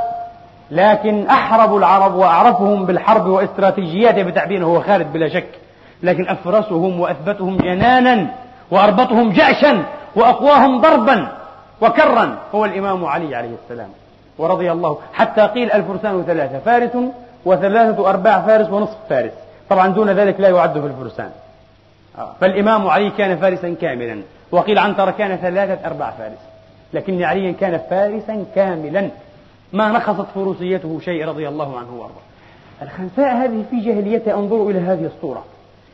لكن 0.71 1.27
أحرب 1.27 1.75
العرب 1.75 2.15
وأعرفهم 2.15 2.85
بالحرب 2.85 3.25
واستراتيجياتها 3.25 4.23
بتعبيره 4.23 4.65
هو 4.65 4.81
خالد 4.81 5.13
بلا 5.13 5.29
شك. 5.29 5.49
لكن 6.03 6.29
أفرسهم 6.29 6.99
وأثبتهم 6.99 7.57
جنانا 7.57 8.27
وأربطهم 8.71 9.31
جأشا 9.31 9.83
وأقواهم 10.15 10.81
ضربا 10.81 11.27
وكرا. 11.81 12.37
هو 12.55 12.65
الإمام 12.65 13.05
علي 13.05 13.35
عليه 13.35 13.55
السلام. 13.63 13.89
ورضي 14.37 14.71
الله 14.71 14.97
حتى 15.13 15.41
قيل 15.41 15.71
الفرسان 15.71 16.23
ثلاثة 16.23 16.59
فارس 16.59 16.91
وثلاثة 17.45 18.09
أرباع 18.09 18.41
فارس 18.41 18.69
ونصف 18.69 18.97
فارس. 19.09 19.31
طبعا 19.69 19.87
دون 19.87 20.09
ذلك 20.09 20.39
لا 20.39 20.49
يعد 20.49 20.79
في 20.79 20.85
الفرسان. 20.85 21.29
آه. 22.17 22.31
فالإمام 22.41 22.87
علي 22.87 23.09
كان 23.09 23.37
فارسا 23.37 23.75
كاملا. 23.81 24.21
وقيل 24.51 24.79
عنتر 24.79 25.11
كان 25.11 25.35
ثلاثة 25.35 25.87
أرباع 25.87 26.11
فارس. 26.11 26.41
لكن 26.93 27.23
علي 27.23 27.53
كان 27.53 27.81
فارسا 27.89 28.45
كاملا. 28.55 29.09
ما 29.73 29.89
نقصت 29.91 30.25
فروسيته 30.35 30.99
شيء 30.99 31.25
رضي 31.25 31.47
الله 31.47 31.77
عنه 31.79 31.91
وأرضاه. 31.91 32.21
الخنساء 32.81 33.35
هذه 33.35 33.63
في 33.69 33.79
جاهليته 33.79 34.33
انظروا 34.33 34.71
إلى 34.71 34.79
هذه 34.79 35.05
الصورة. 35.05 35.43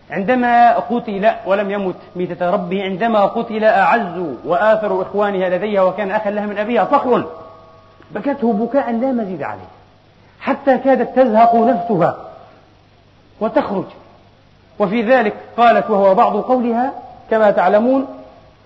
عندما 0.09 0.77
قتل 0.77 1.31
ولم 1.45 1.71
يمت 1.71 1.95
ميتة 2.15 2.51
ربه 2.51 2.83
عندما 2.83 3.25
قتل 3.25 3.63
أعز 3.63 4.23
وآثر 4.45 5.01
إخوانها 5.01 5.49
لديها 5.49 5.81
وكان 5.81 6.11
أخا 6.11 6.29
لها 6.29 6.45
من 6.45 6.57
أبيها 6.57 6.85
صخر 6.91 7.25
بكته 8.11 8.53
بكاء 8.53 8.91
لا 8.91 9.11
مزيد 9.11 9.43
عليه. 9.43 9.69
حتى 10.39 10.77
كادت 10.77 11.19
تزهق 11.19 11.55
نفسها 11.55 12.17
وتخرج. 13.41 13.85
وفي 14.79 15.01
ذلك 15.01 15.33
قالت 15.57 15.89
وهو 15.89 16.15
بعض 16.15 16.37
قولها 16.37 16.93
كما 17.31 17.51
تعلمون 17.51 18.05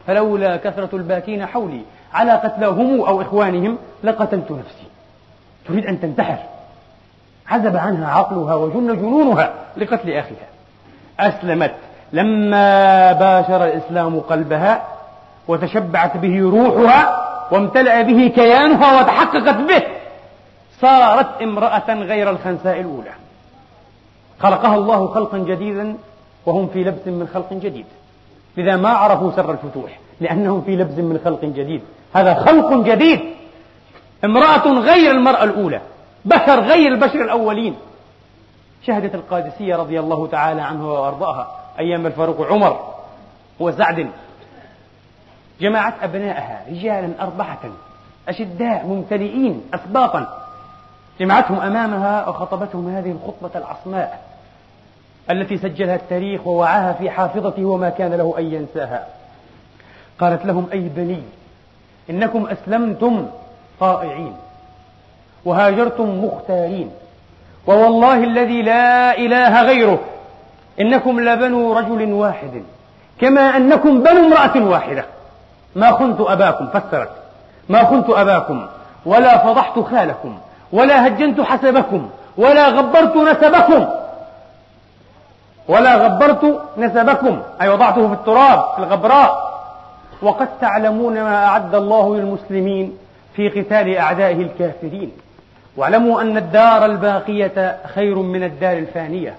فلولا 0.07 0.57
كثرة 0.57 0.89
الباكين 0.93 1.45
حولي 1.45 1.81
على 2.13 2.31
قتلاهم 2.31 3.01
أو 3.01 3.21
إخوانهم 3.21 3.77
لقتلت 4.03 4.51
نفسي. 4.51 4.90
تريد 5.67 5.85
أن 5.85 6.01
تنتحر. 6.01 6.37
عزب 7.47 7.77
عنها 7.77 8.11
عقلها 8.11 8.55
وجن 8.55 8.95
جنونها 8.95 9.53
لقتل 9.77 10.09
أخيها. 10.09 10.47
أسلمت. 11.19 11.71
لما 12.13 13.11
باشر 13.13 13.65
الإسلام 13.65 14.19
قلبها 14.19 14.81
وتشبعت 15.47 16.17
به 16.17 16.39
روحها 16.39 17.27
وامتلأ 17.51 18.01
به 18.01 18.27
كيانها 18.27 19.01
وتحققت 19.01 19.57
به 19.57 19.83
صارت 20.81 21.41
امرأة 21.41 21.93
غير 21.93 22.29
الخنساء 22.29 22.79
الأولى. 22.79 23.11
خلقها 24.39 24.75
الله 24.75 25.07
خلقا 25.07 25.37
جديدا 25.37 25.95
وهم 26.45 26.67
في 26.67 26.83
لبس 26.83 27.07
من 27.07 27.27
خلق 27.33 27.53
جديد. 27.53 27.85
لذا 28.57 28.75
ما 28.75 28.89
عرفوا 28.89 29.31
سر 29.31 29.51
الفتوح 29.51 29.99
لأنهم 30.21 30.61
في 30.61 30.75
لبس 30.75 30.97
من 30.97 31.19
خلق 31.25 31.45
جديد. 31.45 31.81
هذا 32.13 32.33
خلق 32.33 32.73
جديد. 32.73 33.19
امرأة 34.25 34.79
غير 34.79 35.11
المرأة 35.11 35.43
الأولى 35.43 35.81
بشر 36.25 36.59
غير 36.59 36.93
البشر 36.93 37.21
الأولين. 37.21 37.75
شهدت 38.85 39.15
القادسية 39.15 39.75
رضي 39.75 39.99
الله 39.99 40.27
تعالى 40.27 40.61
عنها 40.61 40.85
وأرضاها 40.85 41.47
أيام 41.79 42.05
الفاروق 42.05 42.51
عمر 42.51 42.93
وسعد 43.59 44.09
جمعت 45.61 45.93
أبنائها 46.03 46.65
رجالا 46.69 47.13
أربعة 47.21 47.59
أشداء 48.29 48.85
ممتلئين 48.85 49.61
أسباطا. 49.73 50.37
جمعتهم 51.19 51.59
أمامها 51.59 52.29
وخطبتهم 52.29 52.95
هذه 52.95 53.11
الخطبة 53.11 53.59
العصماء 53.59 54.21
التي 55.31 55.57
سجلها 55.57 55.95
التاريخ 55.95 56.47
ووعاها 56.47 56.93
في 56.93 57.09
حافظته 57.09 57.65
وما 57.65 57.89
كان 57.89 58.13
له 58.13 58.35
أن 58.37 58.53
ينساها. 58.53 59.07
قالت 60.19 60.45
لهم 60.45 60.67
أي 60.73 60.79
بني 60.79 61.23
إنكم 62.09 62.47
أسلمتم 62.47 63.27
طائعين 63.81 64.35
وهاجرتم 65.45 66.25
مختارين. 66.25 66.91
ووالله 67.67 68.23
الذي 68.23 68.61
لا 68.61 69.17
إله 69.17 69.61
غيره 69.61 69.99
إنكم 70.79 71.19
لبنو 71.19 71.73
رجل 71.73 72.13
واحد 72.13 72.63
كما 73.21 73.41
أنكم 73.41 74.03
بنو 74.03 74.25
امرأة 74.25 74.69
واحدة. 74.71 75.05
ما 75.75 75.91
خنت 75.91 76.21
أباكم 76.21 76.67
فسرت. 76.67 77.09
ما 77.69 77.83
خنت 77.85 78.09
أباكم 78.09 78.67
ولا 79.05 79.37
فضحت 79.37 79.79
خالكم 79.79 80.37
ولا 80.73 81.07
هجنت 81.07 81.41
حسبكم 81.41 82.09
ولا 82.37 82.67
غبرت 82.67 83.15
نسبكم. 83.15 83.85
ولا 85.67 85.95
غبرت 85.95 86.61
نسبكم 86.77 87.41
أي 87.61 87.69
وضعته 87.69 88.07
في 88.07 88.13
التراب 88.13 88.59
في 88.75 88.79
الغبراء. 88.79 89.51
وقد 90.21 90.47
تعلمون 90.61 91.13
ما 91.13 91.45
أعد 91.45 91.75
الله 91.75 92.15
للمسلمين. 92.15 92.97
في 93.35 93.49
قتال 93.49 93.97
أعدائه 93.97 94.41
الكافرين. 94.41 95.11
واعلموا 95.77 96.21
أن 96.21 96.37
الدار 96.37 96.85
الباقية 96.85 97.77
خير 97.95 98.15
من 98.15 98.43
الدار 98.43 98.77
الفانية. 98.77 99.35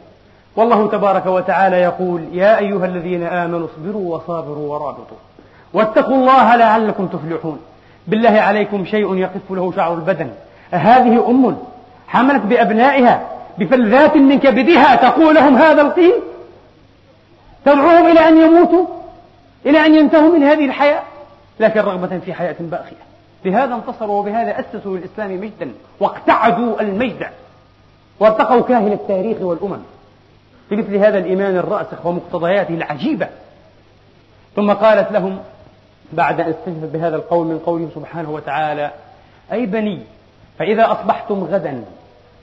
والله 0.56 0.88
تبارك 0.88 1.26
وتعالى 1.26 1.76
يقول 1.76 2.24
يا 2.32 2.58
أيها 2.58 2.86
الذين 2.86 3.22
آمنوا 3.22 3.66
اصبروا 3.66 4.16
وصابروا 4.16 4.72
ورابطوا. 4.72 5.16
واتقوا 5.72 6.14
الله 6.14 6.56
لعلكم 6.56 7.06
تفلحون. 7.06 7.58
بالله 8.06 8.40
عليكم 8.40 8.84
شيء 8.84 9.16
يقف 9.16 9.50
له 9.50 9.72
شعر 9.76 9.94
البدن. 9.94 10.30
أهذه 10.74 11.30
أم 11.30 11.56
حملت 12.08 12.42
بأبنائها 12.42 13.28
بفلذات 13.58 14.16
من 14.16 14.38
كبدها 14.38 14.94
تقول 14.96 15.34
لهم 15.34 15.56
هذا 15.56 15.82
القيل؟ 15.82 16.14
تدعوهم 17.64 18.06
إلى 18.06 18.28
أن 18.28 18.42
يموتوا؟ 18.42 18.86
إلى 19.66 19.86
أن 19.86 19.94
ينتهوا 19.94 20.36
من 20.36 20.42
هذه 20.42 20.64
الحياة؟ 20.64 21.02
لكن 21.60 21.80
رغبة 21.80 22.18
في 22.18 22.34
حياة 22.34 22.56
باقية. 22.60 23.11
بهذا 23.44 23.74
انتصروا 23.74 24.20
وبهذا 24.20 24.60
أسسوا 24.60 24.96
للإسلام 24.96 25.40
مجدا 25.40 25.72
واقتعدوا 26.00 26.80
المجد 26.80 27.30
وارتقوا 28.20 28.60
كاهل 28.60 28.92
التاريخ 28.92 29.40
والأمم 29.40 29.82
بمثل 30.70 30.96
هذا 30.96 31.18
الإيمان 31.18 31.56
الراسخ 31.56 32.06
ومقتضياته 32.06 32.74
العجيبة. 32.74 33.28
ثم 34.56 34.72
قالت 34.72 35.12
لهم 35.12 35.38
بعد 36.12 36.40
أن 36.40 36.50
استجبت 36.50 36.92
بهذا 36.92 37.16
القول 37.16 37.46
من 37.46 37.58
قوله 37.58 37.88
سبحانه 37.94 38.30
وتعالى 38.30 38.90
أي 39.52 39.66
بني 39.66 40.00
فإذا 40.58 40.92
أصبحتم 40.92 41.44
غدا 41.44 41.84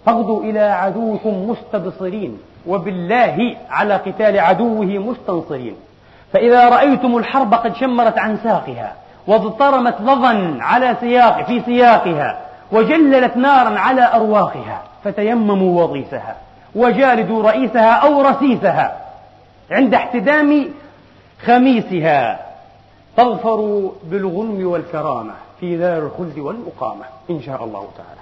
فاغدوا 0.06 0.44
إلى 0.44 0.60
عدوكم 0.60 1.50
مستبصرين 1.50 2.40
وبالله 2.68 3.58
على 3.70 3.96
قتال 3.96 4.40
عدوه 4.40 4.86
مستنصرين. 4.86 5.76
فإذا 6.34 6.70
رأيتم 6.70 7.18
الحرب 7.18 7.54
قد 7.54 7.76
شمرت 7.76 8.18
عن 8.18 8.38
ساقها 8.38 8.96
واضطرمت 9.30 10.02
لظا 10.02 10.58
على 10.60 10.96
سياق 11.00 11.42
في 11.42 11.62
سياقها 11.66 12.40
وجللت 12.72 13.38
نارا 13.38 13.80
على 13.80 14.14
أرواقها 14.14 14.82
فتيمموا 15.04 15.84
وضيسها 15.84 16.36
وجالدوا 16.76 17.44
رئيسها 17.44 17.92
أو 17.92 18.22
رسيسها. 18.22 18.98
عند 19.72 19.94
احتدام 19.94 20.66
خميسها 21.46 22.40
تظفروا 23.18 23.92
بالغنم 24.04 24.68
والكرامة 24.68 25.34
في 25.60 25.78
دار 25.78 25.98
الخلد 25.98 26.40
والمقامة 26.40 27.06
إن 27.30 27.42
شاء 27.42 27.64
الله 27.64 27.88
تعالى. 27.98 28.22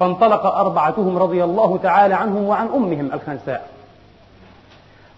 فانطلق 0.00 0.46
أربعتهم 0.46 1.18
رضي 1.18 1.44
الله 1.44 1.78
تعالى 1.82 2.14
عنهم 2.14 2.44
وعن 2.44 2.66
أمهم 2.66 3.10
الخنساء. 3.12 3.68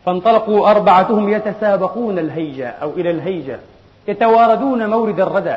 فانطلقوا 0.07 0.71
أربعتهم 0.71 1.29
يتسابقون 1.29 2.19
الهيجة 2.19 2.69
أو 2.69 2.91
إلى 2.91 3.11
الهيجة. 3.11 3.59
يتواردون 4.09 4.91
مورد 4.91 5.21
الردى 5.21 5.57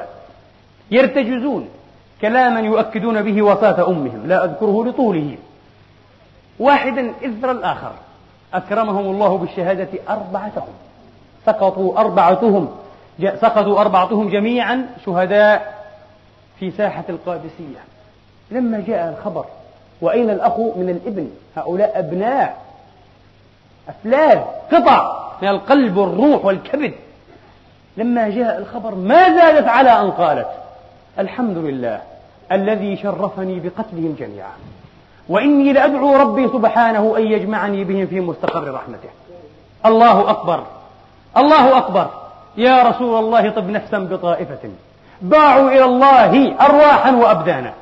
يرتجزون 0.92 1.70
كلاما 2.22 2.60
يؤكدون 2.60 3.22
به 3.22 3.42
وفاة 3.42 3.88
أمهم 3.88 4.28
لا 4.28 4.46
أذكره 4.46 4.86
لطوله. 4.86 5.38
واحدا 6.60 7.14
إثر 7.26 7.52
الآخر 7.52 7.92
أكرمهم 8.54 9.06
الله 9.06 9.38
بالشهادة 9.38 9.88
أربعتهم 10.10 10.74
سقطوا 11.46 12.00
أربعتهم 12.00 12.70
سقطوا 13.20 13.82
أربعتهم 13.82 14.30
جميعا 14.30 14.88
شهداء 15.06 15.86
في 16.60 16.72
ساحة 16.72 17.04
القادسية. 17.10 17.80
لما 18.52 18.84
جاء 18.88 19.10
الخبر 19.18 19.46
وأين 20.02 20.30
الأخ 20.30 20.60
من 20.60 20.90
الإبن؟ 20.90 21.30
هؤلاء 21.58 22.00
أبناء 22.00 22.62
أفلاذ 23.90 24.40
قطع 24.72 25.28
من 25.42 25.48
القلب 25.48 25.98
والروح 25.98 26.46
والكبد. 26.46 26.94
لما 27.98 28.30
جاء 28.30 28.58
الخبر 28.58 28.96
ما 28.96 29.36
زادت 29.36 29.68
على 29.68 29.90
أن 29.90 30.12
قالت 30.12 30.48
الحمد 31.20 31.58
لله 31.58 32.02
الذي 32.52 32.98
شرفني 32.98 33.60
بقتلهم 33.60 34.16
جميعا 34.20 34.54
وإني 35.30 35.74
لأدعو 35.74 36.16
ربي 36.16 36.48
سبحانه 36.48 37.14
أن 37.18 37.22
يجمعني 37.22 37.84
بهم 37.84 38.08
في 38.08 38.20
مستقر 38.20 38.74
رحمته. 38.74 39.10
الله 39.86 40.30
أكبر 40.30 40.64
الله 41.38 41.78
أكبر. 41.78 42.08
يا 42.58 42.84
رسول 42.84 43.20
الله 43.20 43.50
طب 43.50 43.70
نفسا 43.70 44.00
بطائفة. 44.00 44.70
باعوا 45.22 45.70
إلى 45.70 45.86
الله 45.86 46.56
أرواحا 46.62 47.12
وأبدانا. 47.12 47.74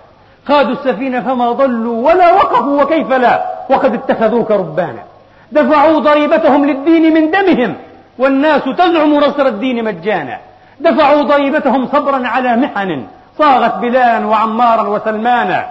قادوا 0.48 0.72
السفينة 0.72 1.22
فما 1.22 1.52
ضلوا 1.52 2.08
ولا 2.08 2.34
وقفوا 2.34 2.84
وكيف 2.84 3.12
لا؟ 3.12 3.46
وقد 3.70 3.94
اتخذوك 3.94 4.52
ربانا. 4.52 5.04
دفعوا 5.52 6.00
ضريبتهم 6.00 6.66
للدين 6.66 7.14
من 7.14 7.32
دمهم. 7.32 7.76
والناس 8.20 8.64
تزعم 8.64 9.14
نصر 9.14 9.46
الدين 9.46 9.84
مجانا. 9.84 10.38
دفعوا 10.80 11.22
ضريبتهم 11.22 11.88
صبرا 11.88 12.28
على 12.28 12.56
محن. 12.56 13.06
صاغت 13.38 13.76
بلالا 13.76 14.26
وعمارا 14.26 14.82
وسلمانا. 14.82 15.66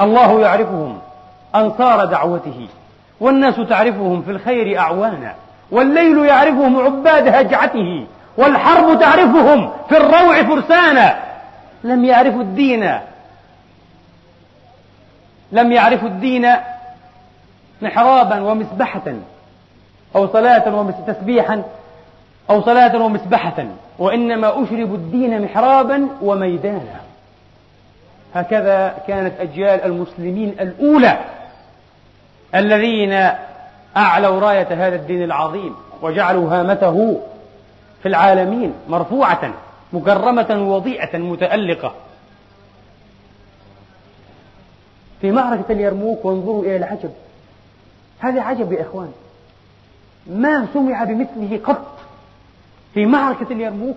الله 0.00 0.40
يعرفهم 0.40 0.98
أنصار 1.54 2.04
دعوته. 2.04 2.68
والناس 3.20 3.54
تعرفهم 3.68 4.22
في 4.22 4.30
الخير 4.30 4.78
أعوانا. 4.78 5.34
والليل 5.70 6.24
يعرفهم 6.24 6.80
عباد 6.80 7.28
هجعته. 7.28 8.06
والحرب 8.36 9.00
تعرفهم 9.00 9.70
في 9.88 9.96
الروع 9.96 10.42
فرسانا. 10.42 11.16
لم 11.84 12.04
يعرفوا 12.04 12.40
الدين. 12.40 12.98
لم 15.52 15.72
يعرفوا 15.72 16.08
الدين 16.08 16.50
محرابا 17.82 18.40
ومسبحة. 18.40 19.14
أو 20.16 20.28
صلاة 20.28 20.74
وتسبيحا 20.76 21.62
أو 22.50 22.62
صلاة 22.62 23.02
ومسبحة 23.02 23.66
وإنما 23.98 24.62
أشربوا 24.62 24.96
الدين 24.96 25.42
محرابا 25.42 26.08
وميدانا. 26.22 27.00
هكذا 28.34 28.94
كانت 29.06 29.40
أجيال 29.40 29.84
المسلمين 29.84 30.48
الأولى 30.60 31.18
الذين 32.54 33.30
أعلوا 33.96 34.40
راية 34.40 34.86
هذا 34.86 34.96
الدين 34.96 35.22
العظيم 35.22 35.74
وجعلوا 36.02 36.50
هامته 36.50 37.20
في 38.02 38.08
العالمين 38.08 38.74
مرفوعة 38.88 39.54
مكرمة 39.92 40.74
وضيئة 40.74 41.18
متألقة. 41.18 41.94
في 45.20 45.30
معركة 45.30 45.72
اليرموك 45.72 46.24
وانظروا 46.24 46.62
إلى 46.62 46.76
العجب. 46.76 47.10
هذا 48.18 48.42
عجب 48.42 48.72
يا 48.72 48.82
إخوان. 48.82 49.12
ما 50.26 50.66
سمع 50.74 51.04
بمثله 51.04 51.60
قط 51.64 51.86
في 52.94 53.06
معركة 53.06 53.46
اليرموك. 53.50 53.96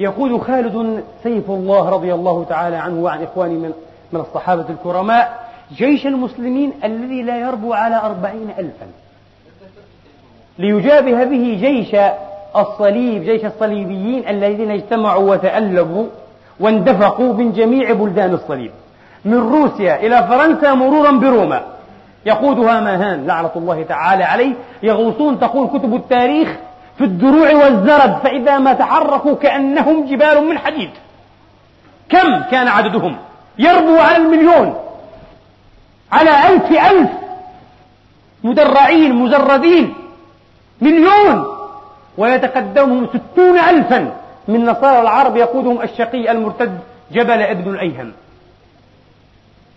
يقول 0.00 0.40
خالد 0.40 1.04
سيف 1.22 1.50
الله 1.50 1.88
رضي 1.88 2.14
الله 2.14 2.44
تعالى 2.48 2.76
عنه 2.76 3.02
وعن 3.02 3.22
إخواني 3.22 3.54
من, 3.54 3.72
من 4.12 4.20
الصحابة 4.20 4.64
الكرماء 4.70 5.50
جيش 5.76 6.06
المسلمين 6.06 6.72
الذي 6.84 7.22
لا 7.22 7.38
يربو 7.38 7.72
على 7.72 7.96
أربعين 7.96 8.48
ألفا. 8.58 8.86
ليجابه 10.58 11.24
به 11.24 11.58
جيش 11.60 11.96
الصليب 12.56 13.22
جيش 13.22 13.44
الصليبيين 13.44 14.28
الذين 14.28 14.70
اجتمعوا 14.70 15.30
وتألبوا 15.30 16.06
واندفقوا 16.60 17.32
من 17.32 17.52
جميع 17.52 17.92
بلدان 17.92 18.34
الصليب. 18.34 18.70
من 19.24 19.38
روسيا 19.38 20.06
إلى 20.06 20.26
فرنسا 20.28 20.74
مرورا 20.74 21.10
بروما. 21.10 21.71
يقودها 22.26 22.80
ماهان 22.80 23.26
لعنة 23.26 23.50
الله 23.56 23.82
تعالى 23.82 24.24
عليه. 24.24 24.54
يغوصون 24.82 25.40
تقول 25.40 25.68
كتب 25.68 25.94
التاريخ 25.94 26.48
في 26.98 27.04
الدروع 27.04 27.54
والزرد 27.54 28.18
فإذا 28.24 28.58
ما 28.58 28.72
تحركوا 28.72 29.34
كأنهم 29.34 30.06
جبال 30.06 30.48
من 30.48 30.58
حديد. 30.58 30.90
كم 32.08 32.42
كان 32.50 32.68
عددهم؟ 32.68 33.16
يربو 33.58 33.98
على 33.98 34.16
المليون. 34.16 34.74
على 36.12 36.30
ألف 36.48 36.70
ألف. 36.90 37.10
مدرعين 38.44 39.14
مزردين. 39.14 39.94
مليون. 40.80 41.46
ويتقدمهم 42.18 43.06
ستون 43.06 43.58
ألفا. 43.58 44.12
من 44.48 44.64
نصارى 44.64 45.00
العرب 45.00 45.36
يقودهم 45.36 45.82
الشقي 45.82 46.30
المرتد 46.30 46.78
جبل 47.12 47.42
ابن 47.42 47.74
الأيهم. 47.74 48.12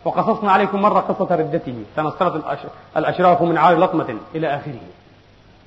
وقصصنا 0.06 0.52
عليكم 0.52 0.82
مرة 0.82 1.00
قصة 1.00 1.36
ردته. 1.36 1.74
تنصرت 1.96 2.44
الأشراف 2.98 3.42
من 3.42 3.58
عار 3.58 3.80
لطمة 3.80 4.16
إلى 4.36 4.48
آخره. 4.48 4.80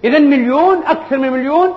إذا 0.05 0.19
مليون 0.19 0.85
أكثر 0.87 1.19
من 1.19 1.31
مليون 1.31 1.75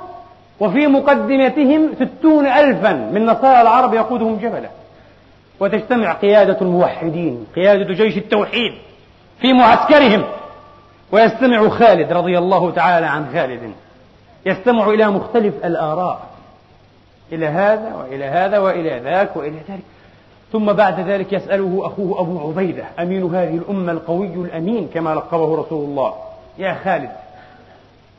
وفي 0.60 0.88
مقدمتهم 0.88 1.90
ستون 1.96 2.46
ألفا 2.46 2.94
من 2.94 3.26
نصارى 3.26 3.62
العرب 3.62 3.94
يقودهم 3.94 4.38
جبلا. 4.38 4.70
وتجتمع 5.60 6.14
قيادة 6.14 6.58
الموحدين 6.62 7.48
قيادة 7.56 7.94
جيش 7.94 8.18
التوحيد 8.18 8.74
في 9.40 9.54
معسكرهم. 9.54 10.24
ويستمع 11.12 11.70
خالد 11.70 12.14
رضي 12.14 12.38
الله 12.38 12.72
تعالى 12.72 13.06
عن 13.06 13.26
خالد. 13.34 13.74
يستمع 14.46 14.88
إلى 14.88 15.08
مختلف 15.10 15.66
الآراء. 15.66 16.22
إلى 17.32 17.46
هذا 17.46 17.96
وإلى 17.96 18.26
هذا 18.26 18.60
وإلى 18.60 19.00
ذاك 19.00 19.38
وإلى 19.38 19.58
ذلك. 19.70 19.84
ثم 20.52 20.74
بعد 20.74 21.00
ذلك 21.00 21.34
يسأله 21.34 21.82
أخوه 21.86 22.22
أبو 22.22 22.50
عبيدة 22.50 22.84
أمين 23.00 23.36
هذه 23.36 23.58
الأمة 23.58 23.92
القوي 23.92 24.28
الأمين 24.28 24.90
كما 24.94 25.16
لقبه 25.16 25.56
رسول 25.56 25.86
الله. 25.86 26.14
يا 26.58 26.78
خالد 26.84 27.10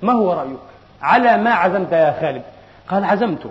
ما 0.02 0.12
هو 0.12 0.32
رأيك؟ 0.32 0.58
على 1.02 1.36
ما 1.36 1.50
عزمت 1.50 1.92
يا 1.92 2.14
خالد؟ 2.20 2.42
قال 2.88 3.04
عزمت 3.04 3.50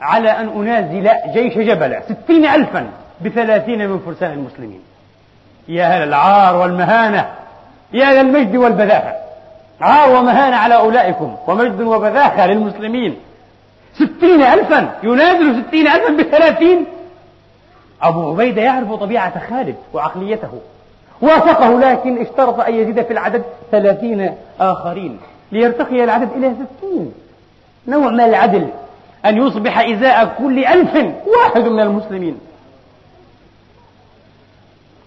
على 0.00 0.30
أن 0.30 0.48
أنازل 0.48 1.10
جيش 1.32 1.58
جبلة 1.58 2.00
ستين 2.00 2.46
ألفا 2.46 2.90
بثلاثين 3.20 3.88
من 3.88 3.98
فرسان 3.98 4.32
المسلمين. 4.32 4.80
يا 5.68 5.84
هل 5.86 6.08
العار 6.08 6.56
والمهانة 6.56 7.28
يا 7.92 8.22
للمجد 8.22 8.56
والبذاخة. 8.56 9.12
عار 9.80 10.10
ومهانة 10.10 10.56
على 10.56 10.76
أولئكم 10.76 11.36
ومجد 11.46 11.80
وبذاخة 11.80 12.46
للمسلمين. 12.46 13.16
ستين 13.94 14.42
ألفا 14.42 14.92
ينازل 15.02 15.62
ستين 15.62 15.86
ألفا 15.86 16.12
بثلاثين 16.12 16.86
أبو 18.02 18.30
عبيدة 18.30 18.62
يعرف 18.62 18.92
طبيعة 18.92 19.48
خالد 19.48 19.76
وعقليته. 19.94 20.50
وافقه 21.20 21.80
لكن 21.80 22.20
اشترط 22.22 22.60
أن 22.60 22.74
يزيد 22.74 23.02
في 23.02 23.12
العدد 23.12 23.44
ثلاثين 23.70 24.34
آخرين 24.60 25.20
ليرتقي 25.52 26.04
العدد 26.04 26.28
إلى 26.36 26.54
ستين. 26.54 27.12
نوع 27.88 28.10
من 28.10 28.20
العدل 28.20 28.68
أن 29.26 29.36
يصبح 29.36 29.78
إزاء 29.78 30.34
كل 30.38 30.64
ألف 30.64 30.94
واحد 31.26 31.68
من 31.68 31.80
المسلمين. 31.80 32.38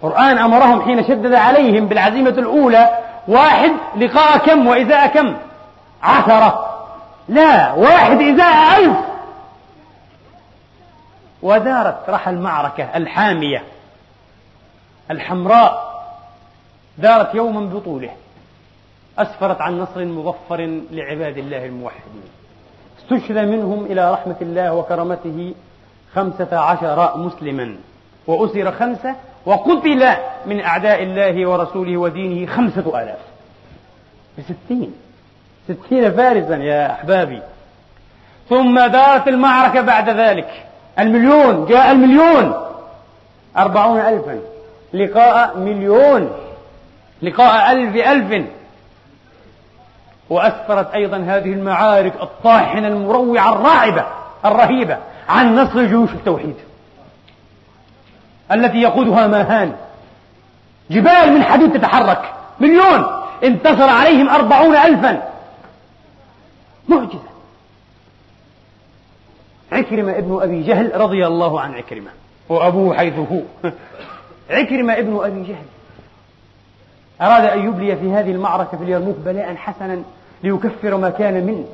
القرآن 0.03 0.37
أمرهم 0.37 0.81
حين 0.81 1.03
شدد 1.03 1.33
عليهم 1.33 1.85
بالعزيمة 1.85 2.29
الأولى 2.29 2.89
واحد 3.27 3.71
لقاء 3.97 4.37
كم 4.37 4.67
وإزاء 4.67 5.07
كم؟ 5.07 5.35
عشرة. 6.03 6.65
لا 7.29 7.73
واحد 7.73 8.21
إزاء 8.21 8.79
ألف. 8.79 8.97
ودارت 11.45 12.09
رحى 12.09 12.31
المعركة 12.31 12.83
الحامية 12.83 13.63
الحمراء 15.11 15.95
دارت 16.97 17.35
يوما 17.35 17.65
بطوله 17.65 18.09
أسفرت 19.17 19.61
عن 19.61 19.79
نصر 19.79 20.05
مظفر 20.05 20.81
لعباد 20.91 21.37
الله 21.37 21.65
الموحدين. 21.65 22.23
استشهد 22.99 23.37
منهم 23.37 23.85
إلى 23.85 24.11
رحمة 24.11 24.35
الله 24.41 24.73
وكرمته 24.73 25.53
خمسة 26.15 26.59
عشر 26.59 27.17
مسلما 27.17 27.75
وأسر 28.27 28.71
خمسة 28.71 29.15
وقتل 29.45 30.07
من 30.45 30.61
أعداء 30.61 31.03
الله 31.03 31.49
ورسوله 31.49 31.97
ودينه 31.97 32.51
خمسة 32.55 33.01
آلاف. 33.01 33.19
بستين 34.37 34.93
ستين 35.67 36.11
فارسا 36.11 36.55
يا 36.55 36.91
أحبابي. 36.91 37.41
ثم 38.49 38.79
دارت 38.79 39.27
المعركة 39.27 39.81
بعد 39.81 40.09
ذلك. 40.09 40.64
المليون 40.99 41.65
جاء 41.65 41.91
المليون. 41.91 42.53
أربعون 43.57 43.99
ألفا. 43.99 44.39
لقاء 44.93 45.57
مليون. 45.57 46.31
لقاء 47.21 47.71
ألف 47.71 47.95
ألف. 47.95 48.45
وأسفرت 50.29 50.93
أيضا 50.93 51.17
هذه 51.17 51.53
المعارك 51.53 52.13
الطاحنة 52.21 52.87
المروعة 52.87 53.53
الراعبة 53.53 54.05
الرهيبة 54.45 54.97
عن 55.29 55.55
نصر 55.55 55.85
جيوش 55.85 56.09
التوحيد. 56.09 56.55
التي 58.51 58.77
يقودها 58.77 59.27
ماهان. 59.27 59.75
جبال 60.91 61.33
من 61.33 61.43
حديد 61.43 61.73
تتحرك. 61.73 62.33
مليون. 62.59 63.05
انتصر 63.43 63.89
عليهم 63.89 64.29
أربعون 64.29 64.75
ألفا. 64.75 65.29
معجزة. 66.89 67.24
عكرمة 69.71 70.17
ابن 70.17 70.39
أبي 70.41 70.61
جهل 70.61 71.01
رضي 71.01 71.27
الله 71.27 71.61
عن 71.61 71.73
عكرمة. 71.73 72.11
وأبوه 72.49 72.97
حيث 72.97 73.13
هو. 73.13 73.41
عكرمة 74.49 74.93
ابن 74.93 75.19
أبي 75.23 75.43
جهل. 75.43 75.65
أراد 77.21 77.45
أن 77.45 77.67
يبلي 77.67 77.95
في 77.95 78.11
هذه 78.11 78.31
المعركة 78.31 78.77
في 78.77 78.83
اليرموك 78.83 79.15
بلاء 79.25 79.55
حسنا 79.55 80.03
ليكفر 80.43 80.97
ما 80.97 81.09
كان 81.09 81.45
منه 81.45 81.65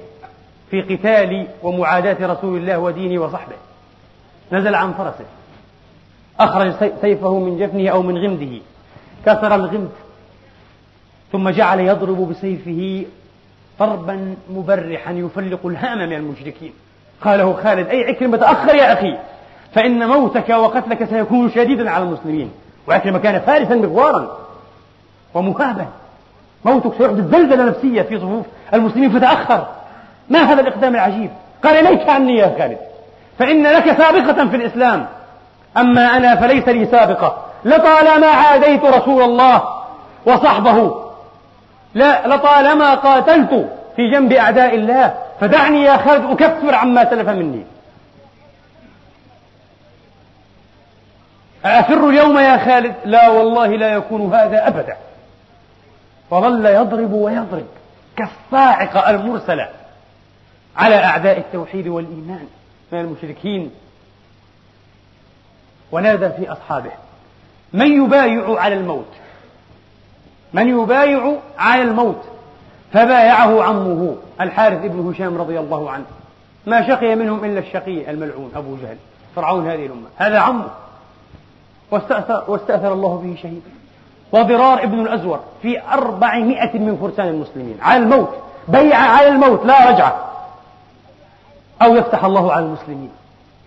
في 0.72 0.82
قتال 0.82 1.48
ومعاداة 1.64 2.28
رسول 2.28 2.58
الله 2.58 2.80
ودينه 2.80 3.22
وصحبه. 3.22 3.56
نزل 4.52 4.76
عن 4.76 4.94
فرسه. 4.94 5.26
أخرج 6.40 6.74
سيفه 7.02 7.40
من 7.40 7.60
جفنه 7.60 7.90
أو 7.90 8.02
من 8.02 8.18
غمده. 8.18 8.62
كسر 9.26 9.56
الغمد. 9.56 9.92
ثم 11.32 11.50
جعل 11.50 11.80
يضرب 11.80 12.30
بسيفه 12.30 13.06
ضربا 13.80 14.36
مبرحا 14.50 15.12
يفلق 15.12 15.66
الهام 15.66 15.98
من 15.98 16.14
المشركين. 16.14 16.74
قاله 17.26 17.54
خالد 17.64 17.88
أي 17.88 18.04
عكرمة 18.04 18.38
تأخر 18.38 18.76
يا 18.76 18.94
أخي. 18.94 19.18
فإن 19.76 20.08
موتك 20.08 20.50
وقتلك 20.50 21.10
سيكون 21.10 21.52
شديدا 21.52 21.90
على 21.92 22.04
المسلمين. 22.04 22.52
وعكرمة 22.88 23.20
كان 23.20 23.40
فارسا 23.40 23.76
مغوارا 23.76 24.38
ومهابا 25.34 25.86
موتك 26.66 26.98
سيحدث 26.98 27.36
زلزلة 27.36 27.64
نفسية 27.64 28.02
في 28.02 28.20
صفوف 28.20 28.46
المسلمين 28.74 29.10
فتأخر. 29.10 29.68
ما 30.30 30.40
هذا 30.40 30.62
الإقدام 30.62 30.96
العجيب؟ 30.96 31.30
قال 31.64 31.88
إليك 31.88 32.10
عني 32.10 32.38
يا 32.38 32.56
خالد. 32.60 32.78
فإن 33.40 33.64
لك 33.64 33.98
سابقة 33.98 34.48
في 34.48 34.56
الإسلام. 34.56 35.08
أما 35.78 36.18
أنا 36.18 36.36
فليس 36.36 36.68
لي 36.68 36.86
سابقة. 36.86 37.38
لطالما 37.66 38.28
عاديت 38.28 38.86
رسول 38.86 39.24
الله 39.24 39.62
وصحبه. 40.26 40.96
لا 41.94 42.28
لطالما 42.28 42.94
قاتلت 42.94 43.70
في 43.96 44.12
جنب 44.12 44.34
أعداء 44.34 44.76
الله. 44.76 45.14
فدعني 45.42 45.84
يا 45.84 45.98
خالد 45.98 46.42
أكفر 46.42 46.76
عما 46.76 47.10
سلف 47.10 47.30
مني. 47.30 47.64
أفر 51.66 52.10
اليوم 52.10 52.38
يا 52.38 52.66
خالد؟ 52.66 52.96
لا 53.06 53.30
والله 53.30 53.68
لا 53.68 53.94
يكون 53.94 54.34
هذا 54.34 54.68
أبدا. 54.68 54.98
وظل 56.30 56.66
يضرب 56.66 57.14
ويضرب 57.14 57.68
كالصاعقة 58.18 59.10
المرسلة 59.10 59.70
على 60.78 60.96
أعداء 60.96 61.38
التوحيد 61.38 61.88
والإيمان 61.88 62.48
من 62.92 63.00
المشركين. 63.00 63.72
ونادى 65.92 66.30
في 66.30 66.52
أصحابه 66.52 66.92
من 67.74 68.04
يبايع 68.04 68.60
على 68.60 68.76
الموت؟ 68.76 69.14
من 70.54 70.68
يبايع 70.82 71.40
على 71.58 71.82
الموت؟ 71.82 72.26
فبايعه 72.94 73.64
عمه 73.64 74.16
الحارث 74.42 74.86
بن 74.86 75.10
هشام 75.10 75.38
رضي 75.38 75.60
الله 75.60 75.92
عنه. 75.92 76.06
ما 76.66 76.88
شقي 76.88 77.16
منهم 77.16 77.46
إلا 77.46 77.60
الشقي 77.60 78.12
الملعون 78.12 78.52
أبو 78.56 78.76
جهل. 78.76 78.98
فرعون 79.36 79.68
هذه 79.68 79.86
الأمة. 79.86 80.08
هذا 80.18 80.40
عمه. 80.40 80.68
واستأثر, 81.92 82.44
واستأثر 82.48 82.94
الله 82.94 83.22
به 83.24 83.42
شهيدا 83.42 83.72
وضرار 84.32 84.84
ابن 84.84 85.00
الأزور 85.02 85.40
في 85.62 85.82
أربعمائة 85.82 86.80
من 86.80 86.98
فرسان 87.02 87.28
المسلمين. 87.28 87.78
على 87.82 88.04
الموت. 88.04 88.30
بيع 88.68 88.98
على 88.98 89.28
الموت. 89.28 89.66
لا 89.66 89.90
رجعة. 89.90 90.32
أو 91.82 91.96
يفتح 91.96 92.26
الله 92.26 92.54
على 92.54 92.66
المسلمين. 92.66 93.10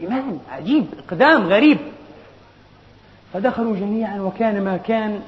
إيمان 0.01 0.39
عجيب. 0.53 0.87
إقدام 1.07 1.47
غريب. 1.47 1.79
فدخلوا 3.33 3.77
جميعا 3.77 4.21
وكان 4.21 4.65
ما 4.65 4.77
كان 4.77 5.21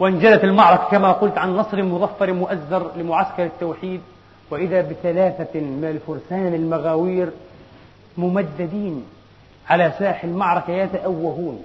وانجلت 0.00 0.44
المعركة 0.44 0.90
كما 0.90 1.12
قلت 1.12 1.38
عن 1.38 1.56
نصر 1.56 1.82
مظفر 1.82 2.32
مؤزر 2.32 2.90
لمعسكر 2.96 3.44
التوحيد 3.44 4.00
وإذا 4.50 4.80
بثلاثة 4.80 5.60
من 5.60 5.84
الفرسان 5.84 6.54
المغاوير 6.54 7.30
ممددين 8.18 9.04
على 9.68 9.92
ساح 9.98 10.24
المعركة 10.24 10.72
يتأوهون. 10.72 11.64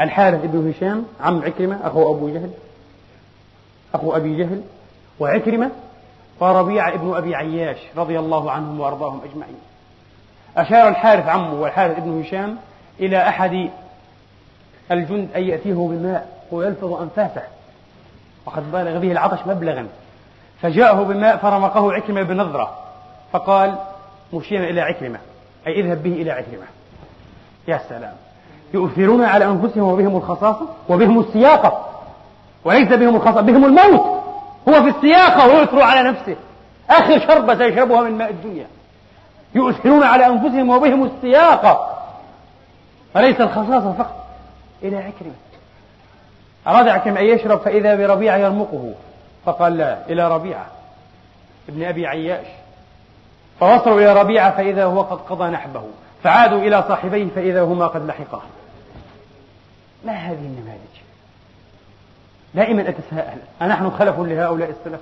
الحارث 0.00 0.40
بن 0.44 0.68
هشام 0.68 1.04
عم 1.20 1.42
عكرمة 1.42 1.86
أخو 1.86 2.14
أبو 2.14 2.28
جهل 2.28 2.50
أخو 3.94 4.16
أبي 4.16 4.36
جهل 4.36 4.62
وعكرمة 5.20 5.70
وربيعة 6.40 6.94
ابن 6.94 7.14
أبي 7.14 7.34
عياش 7.34 7.78
رضي 7.96 8.18
الله 8.18 8.50
عنهم 8.50 8.80
وأرضاهم 8.80 9.20
أجمعين. 9.30 9.58
أشار 10.56 10.88
الحارث 10.88 11.28
عمه 11.28 11.60
والحارث 11.60 11.96
ابن 11.98 12.20
هشام 12.20 12.56
إلى 13.00 13.28
أحد 13.28 13.70
الجند 14.90 15.28
أن 15.36 15.42
يأتيه 15.42 15.74
بماء 15.74 16.39
ويلفظ 16.52 16.92
أنفاسه 16.92 17.42
وقد 18.46 18.72
بالغ 18.72 18.98
به 18.98 19.12
العطش 19.12 19.38
مبلغا. 19.46 19.86
فجاءه 20.62 21.02
بماء 21.02 21.36
فرمقه 21.36 21.92
عكرمة 21.92 22.22
بنظرة 22.22 22.78
فقال 23.32 23.74
مشيرا 24.32 24.64
إلى 24.64 24.80
عكرمة. 24.80 25.18
أي 25.66 25.80
اذهب 25.80 26.02
به 26.02 26.12
إلى 26.12 26.30
عكرمة. 26.30 26.64
يا 27.68 27.80
سلام. 27.88 28.14
يؤثرون 28.74 29.24
على 29.24 29.44
أنفسهم 29.44 29.82
وبهم 29.82 30.16
الخصاصة 30.16 30.66
وبهم 30.88 31.20
السياقة. 31.20 31.86
وليس 32.64 32.88
بهم 32.88 33.16
الخصاصة 33.16 33.40
بهم 33.40 33.64
الموت. 33.64 34.20
هو 34.68 34.82
في 34.82 34.88
السياقة 34.88 35.46
ويؤثر 35.46 35.82
على 35.82 36.10
نفسه. 36.10 36.36
آخر 36.90 37.18
شربة 37.18 37.58
سيشربها 37.58 38.00
من 38.00 38.18
ماء 38.18 38.30
الدنيا. 38.30 38.66
يؤثرون 39.54 40.02
على 40.02 40.26
أنفسهم 40.26 40.70
وبهم 40.70 41.04
السياقة. 41.04 41.96
وليس 43.16 43.40
الخصاصة 43.40 43.92
فقط. 43.92 44.26
إلى 44.82 44.96
عكرمة. 44.96 45.49
عكرمة 46.66 47.20
أن 47.20 47.24
يشرب 47.24 47.58
فإذا 47.58 47.94
بربيعة 47.94 48.36
يرمقه. 48.36 48.94
فقال 49.44 49.76
لا 49.76 50.10
إلى 50.10 50.28
ربيعة 50.28 50.66
ابن 51.68 51.84
أبي 51.84 52.06
عياش. 52.06 52.46
فوصلوا 53.60 54.00
إلى 54.00 54.20
ربيعة 54.20 54.56
فإذا 54.56 54.84
هو 54.84 55.02
قد 55.02 55.18
قضى 55.18 55.50
نحبه. 55.50 55.82
فعادوا 56.22 56.60
إلى 56.60 56.84
صاحبيه 56.88 57.28
فإذا 57.28 57.62
هما 57.62 57.86
قد 57.86 58.06
لحقاه 58.06 58.42
ما 60.04 60.12
هذه 60.12 60.38
النماذج؟ 60.38 61.00
دائما 62.54 62.88
أتساءل. 62.88 63.38
أنحن 63.62 63.90
خلف 63.90 64.18
لهؤلاء 64.18 64.70
السلف؟ 64.70 65.00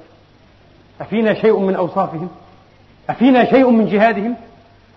أفينا 1.01 1.35
شيء 1.35 1.59
من 1.59 1.75
أوصافهم؟ 1.75 2.29
أفينا 3.11 3.45
شيء 3.45 3.71
من 3.71 3.87
جهادهم؟ 3.87 4.37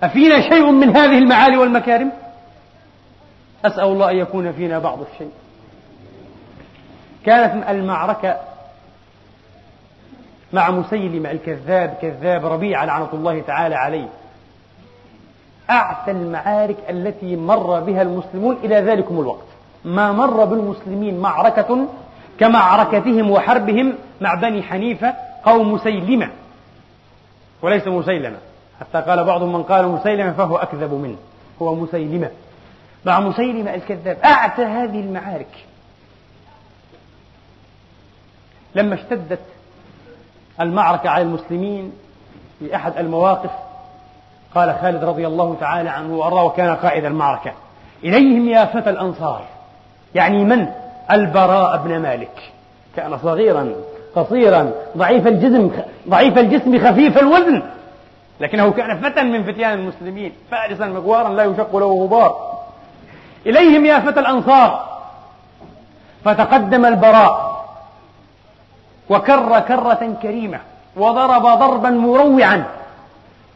أفينا 0.03 0.41
شيء 0.49 0.71
من 0.71 0.97
هذه 0.97 1.17
المعالي 1.17 1.57
والمكارم؟ 1.57 2.11
أسأل 3.65 3.83
الله 3.83 4.11
أن 4.11 4.17
يكون 4.17 4.51
فينا 4.51 4.79
بعض 4.79 4.99
الشيء. 5.13 5.31
كانت 7.25 7.69
المعركة 7.69 8.37
مع 10.53 10.71
مسيلمة 10.71 11.31
الكذاب 11.31 11.97
كذاب 12.01 12.45
ربيعة 12.45 12.85
لعنة 12.85 13.09
الله 13.13 13.41
تعالى 13.41 13.75
عليه. 13.75 14.07
أعتى 15.69 16.11
المعارك 16.11 16.77
التي 16.89 17.35
مر 17.35 17.79
بها 17.79 18.01
المسلمون 18.01 18.57
إلى 18.63 18.75
ذلكم 18.75 19.19
الوقت. 19.19 19.45
ما 19.85 20.11
مر 20.11 20.45
بالمسلمين 20.45 21.19
معركة 21.19 21.87
كمعركتهم 22.39 23.31
وحربهم 23.31 23.93
مع 24.21 24.33
بني 24.33 24.63
حنيفة 24.63 25.13
قوم 25.43 25.73
مسيلمة. 25.73 26.29
وليس 27.61 27.87
مسيلمة. 27.87 28.37
حتى 28.79 29.01
قال 29.09 29.23
بعض 29.23 29.43
من 29.43 29.63
قال 29.63 29.87
مسيلمة 29.87 30.31
فهو 30.31 30.57
أكذب 30.57 30.93
منه. 30.93 31.17
هو 31.61 31.75
مسيلمة. 31.75 32.29
مع 33.05 33.19
مسيلمة 33.19 33.73
الكذاب. 33.75 34.17
أعتى 34.25 34.65
هذه 34.65 34.99
المعارك. 34.99 35.65
لما 38.75 38.95
اشتدت 38.95 39.39
المعركة 40.61 41.09
على 41.09 41.23
المسلمين 41.23 41.91
في 42.59 42.75
أحد 42.75 42.97
المواقف 42.97 43.51
قال 44.55 44.75
خالد 44.81 45.03
رضي 45.03 45.27
الله 45.27 45.57
تعالى 45.59 45.89
عنه 45.89 46.15
وأرضاه 46.15 46.43
وكان 46.43 46.75
قائد 46.75 47.05
المعركة 47.05 47.51
إليهم 48.03 48.49
يا 48.49 48.65
فتى 48.65 48.89
الأنصار. 48.89 49.41
يعني 50.15 50.43
من؟ 50.43 50.67
البراء 51.11 51.77
بن 51.77 51.99
مالك. 51.99 52.51
كان 52.95 53.17
صغيرا 53.17 53.73
قصيرا 54.15 54.71
ضعيف 54.97 55.27
الجسم 55.27 55.71
ضعيف 56.09 56.37
الجسم 56.37 56.79
خفيف 56.87 57.17
الوزن 57.17 57.63
لكنه 58.39 58.71
كان 58.71 59.01
فتى 59.01 59.23
من 59.23 59.43
فتيان 59.43 59.73
المسلمين 59.73 60.31
فارسا 60.51 60.85
مغوارا 60.85 61.29
لا 61.29 61.43
يشق 61.43 61.75
له 61.75 62.03
غبار. 62.03 62.57
إليهم 63.45 63.85
يا 63.85 63.99
فتى 63.99 64.19
الأنصار. 64.19 64.91
فتقدم 66.25 66.85
البراء. 66.85 67.50
وكر 69.11 69.59
كرة 69.59 70.15
كريمة 70.21 70.59
وضرب 70.97 71.41
ضربا 71.41 71.89
مروعا 71.89 72.63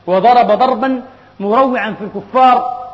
وضرب 0.08 0.48
ضربا 0.48 1.02
مروعا 1.40 1.96
في 2.00 2.04
الكفار 2.04 2.86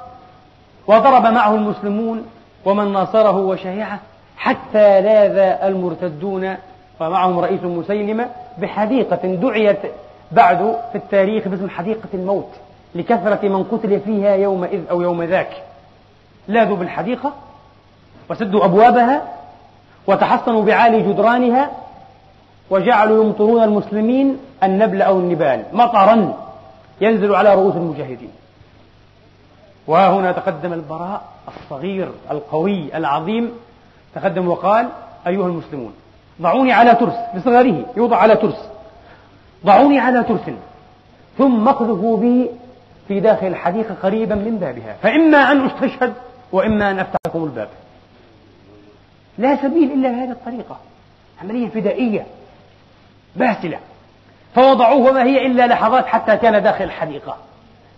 وضرب 0.88 1.26
معه 1.26 1.56
المسلمون 1.56 2.26
ومن 2.66 2.94
ناصره 2.94 3.38
وشيعه 3.38 4.00
حتى 4.38 5.02
لاذ 5.02 5.38
المرتدون 5.64 6.56
ومعهم 7.00 7.40
رئيس 7.40 7.64
مسيلمة 7.64 8.30
بحديقة 8.58 9.36
دعيت 9.36 9.80
بعد 10.32 10.76
في 10.92 10.98
التاريخ 10.98 11.48
باسم 11.48 11.70
حديقة 11.70 12.10
الموت 12.14 12.50
لكثرة 12.96 13.48
من 13.48 13.64
قتل 13.64 14.00
فيها 14.00 14.36
يومئذ 14.36 14.82
أو 14.90 15.02
يوم 15.02 15.24
ذاك. 15.24 15.64
لاذوا 16.48 16.78
بالحديقة 16.78 17.32
وسدوا 18.30 18.66
أبوابها 18.66 19.22
وتحصنوا 20.08 20.64
بعالي 20.64 21.02
جدرانها 21.02 21.72
وجعلوا 22.72 23.24
يمطرون 23.24 23.64
المسلمين 23.64 24.38
النبل 24.64 25.02
أو 25.02 25.20
النبال 25.20 25.66
مطرا 25.74 26.34
ينزل 27.02 27.36
على 27.36 27.56
رؤوس 27.56 27.76
المجاهدين. 27.76 28.32
وها 29.88 30.10
هنا 30.10 30.32
تقدم 30.32 30.74
البراء 30.74 31.22
الصغير 31.48 32.12
القوي 32.32 32.98
العظيم 32.98 33.52
تقدم 34.16 34.48
وقال 34.48 34.88
أيها 35.28 35.46
المسلمون 35.46 35.94
ضعوني 36.42 36.74
على 36.74 36.96
ترس 36.96 37.14
بصغره 37.36 37.86
يوضع 37.98 38.18
على 38.18 38.36
ترس. 38.36 38.70
ضعوني 39.66 40.00
على 40.00 40.24
ترس 40.24 40.56
ثم 41.38 41.68
اقذفوا 41.68 42.18
بي 42.18 42.50
في 43.08 43.20
داخل 43.20 43.48
الحديقة 43.48 43.96
قريبا 44.04 44.36
من 44.36 44.58
بابها. 44.58 44.96
فإما 45.04 45.38
أن 45.38 45.66
أستشهد 45.66 46.14
وإما 46.52 46.92
أن 46.92 47.00
أفتح 47.00 47.20
لكم 47.28 47.44
الباب. 47.44 47.70
لا 49.38 49.56
سبيل 49.56 49.92
إلا 49.92 50.10
بهذه 50.10 50.32
الطريقة 50.32 50.78
عملية 51.42 51.70
فدائية. 51.70 52.26
باسلة 53.36 53.80
فوضعوه 54.56 55.10
وما 55.10 55.24
هي 55.24 55.46
إلا 55.46 55.68
لحظات 55.68 56.06
حتى 56.06 56.38
كان 56.38 56.64
داخل 56.64 56.84
الحديقة. 56.84 57.36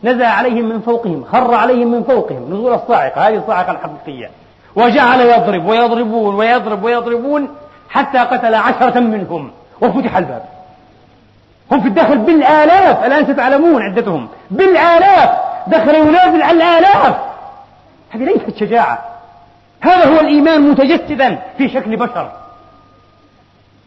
نزل 0.03 0.23
عليهم 0.23 0.69
من 0.69 0.79
فوقهم 0.79 1.25
خر 1.31 1.53
عليهم 1.53 1.91
من 1.91 2.03
فوقهم 2.03 2.53
نزول 2.53 2.73
الصاعقة 2.73 3.27
هذه 3.27 3.35
الصاعقة 3.35 3.71
الحقيقية. 3.71 4.29
وجعل 4.75 5.21
يضرب 5.21 5.65
ويضربون 5.65 6.35
ويضرب 6.35 6.83
ويضربون 6.83 7.47
حتى 7.89 8.17
قتل 8.17 8.55
عشرة 8.55 8.99
منهم 8.99 9.51
وفتح 9.81 10.17
الباب. 10.17 10.45
هم 11.71 11.81
في 11.81 11.87
الداخل 11.87 12.17
بالآلاف 12.17 13.05
الآن 13.05 13.33
ستعلمون 13.33 13.81
عدتهم. 13.81 14.27
بالآلاف 14.51 15.29
دخل 15.67 15.95
ينازل 15.95 16.41
على 16.41 16.57
الآلاف. 16.57 17.15
هذه 18.09 18.23
ليست 18.23 18.57
شجاعة. 18.59 18.99
هذا 19.81 20.05
هو 20.05 20.19
الإيمان 20.19 20.61
متجسدا 20.61 21.39
في 21.57 21.69
شكل 21.69 21.95
بشر. 21.95 22.31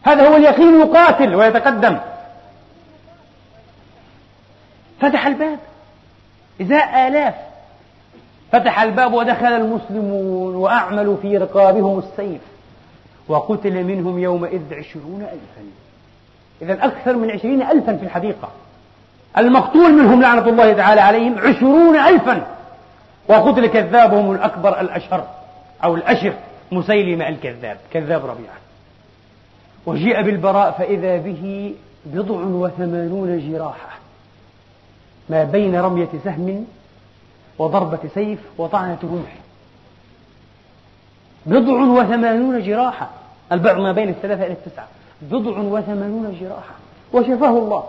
هذا 0.07 0.27
هو 0.27 0.35
اليقين 0.35 0.79
يقاتل 0.79 1.35
ويتقدم. 1.35 1.97
فتح 5.01 5.27
الباب. 5.27 5.59
إزاء 6.61 7.07
آلاف. 7.07 7.33
فتح 8.51 8.81
الباب 8.81 9.13
ودخل 9.13 9.45
المسلمون 9.45 10.55
وأعملوا 10.55 11.17
في 11.21 11.37
رقابهم 11.37 11.99
السيف. 11.99 12.41
وقتل 13.27 13.83
منهم 13.83 14.19
يومئذ 14.19 14.73
عشرون 14.73 15.21
ألفا. 15.21 15.63
إذا 16.61 16.85
أكثر 16.85 17.15
من 17.15 17.31
عشرين 17.31 17.61
ألفا 17.61 17.97
في 17.97 18.03
الحديقة. 18.03 18.49
المقتول 19.37 19.93
منهم 19.93 20.21
لعنة 20.21 20.49
الله 20.49 20.73
تعالى 20.73 21.01
عليهم 21.01 21.39
عشرون 21.39 21.95
ألفا. 21.95 22.47
وقتل 23.27 23.67
كذابهم 23.67 24.31
الأكبر 24.31 24.81
الأشهر 24.81 25.27
أو 25.83 25.95
الأشر 25.95 26.33
مسيلمة 26.71 27.27
الكذاب 27.27 27.77
كذاب 27.93 28.25
ربيعة. 28.25 28.66
وجيء 29.87 30.21
بالبراء 30.21 30.71
فإذا 30.71 31.17
به 31.17 31.75
بضع 32.05 32.35
وثمانون 32.35 33.51
جراحة. 33.51 33.99
ما 35.29 35.43
بين 35.43 35.75
رمية 35.75 36.09
سهم 36.23 36.65
وضربة 37.59 37.99
سيف 38.13 38.39
وطعنة 38.57 38.97
رمح. 39.03 39.35
بضع 41.45 41.73
وثمانون 41.73 42.61
جراحة. 42.61 43.09
البعض 43.51 43.77
ما 43.77 43.91
بين 43.91 44.09
الثلاثة 44.09 44.45
إلى 44.45 44.53
التسعة. 44.53 44.87
بضع 45.21 45.57
وثمانون 45.59 46.37
جراحة. 46.41 46.75
وشفاه 47.13 47.57
الله. 47.57 47.83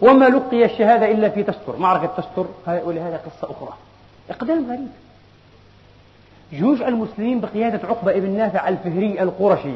وما 0.00 0.24
لقي 0.24 0.64
الشهادة 0.64 1.10
إلا 1.10 1.28
في 1.28 1.42
تستر. 1.42 1.76
معركة 1.78 2.06
تستر. 2.06 2.46
ولهذا 2.66 3.16
قصة 3.16 3.52
أخرى. 3.52 3.74
إقدام 4.30 4.66
غريب. 4.68 4.88
جيوش 6.52 6.82
المسلمين 6.82 7.40
بقيادة 7.40 7.88
عقبة 7.88 8.12
بن 8.12 8.30
نافع 8.30 8.68
الفهري 8.68 9.22
القرشي. 9.22 9.74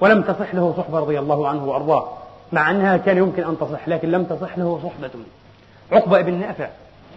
ولم 0.00 0.22
تصح 0.22 0.54
له 0.54 0.74
صحبة 0.76 0.98
رضي 0.98 1.18
الله 1.18 1.48
عنه 1.48 1.64
وأرضاه. 1.64 2.08
مع 2.52 2.70
أنها 2.70 2.96
كان 2.96 3.16
يمكن 3.16 3.44
أن 3.44 3.58
تصح 3.58 3.88
لكن 3.88 4.10
لم 4.10 4.24
تصح 4.24 4.58
له 4.58 4.80
صحبة. 4.84 5.10
عقبة 5.92 6.20
بن 6.20 6.34
نافع 6.34 6.68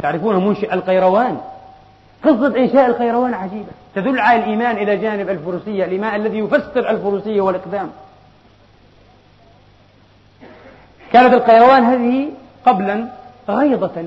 تعرفون 0.02 0.48
منشئ 0.48 0.74
القيروان؟ 0.74 1.38
قصة 2.24 2.58
إنشاء 2.58 2.86
القيروان 2.86 3.34
عجيبة. 3.34 3.72
تدل 3.96 4.20
على 4.20 4.40
الإيمان 4.40 4.78
إلى 4.78 4.98
جانب 4.98 5.30
الفروسية 5.30 5.86
الإيمان 5.86 6.22
الذي 6.22 6.38
يفسر 6.40 6.90
الفروسية 6.90 7.42
والإقدام. 7.42 7.90
كانت 11.14 11.34
القيروان 11.34 11.84
هذه 11.84 12.30
قبلا 12.66 13.08
غيضة 13.50 14.04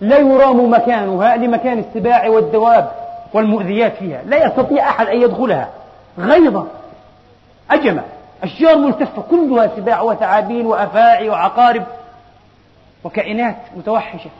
لا 0.00 0.18
يرام 0.18 0.70
مكانها 0.72 1.36
لمكان 1.36 1.78
السباع 1.78 2.28
والدواب 2.28 2.90
والمؤذيات 3.32 3.96
فيها. 3.96 4.22
لا 4.22 4.46
يستطيع 4.46 4.88
أحد 4.88 5.06
أن 5.06 5.22
يدخلها. 5.22 5.68
غيضة 6.18 6.66
أجمة 7.70 8.02
أشجار 8.42 8.78
ملتفة 8.78 9.22
كلها 9.30 9.70
سباع 9.76 10.02
وثعابين 10.02 10.66
وأفاعي 10.66 11.28
وعقارب 11.28 11.82
وكائنات 13.04 13.56
متوحشة. 13.76 14.30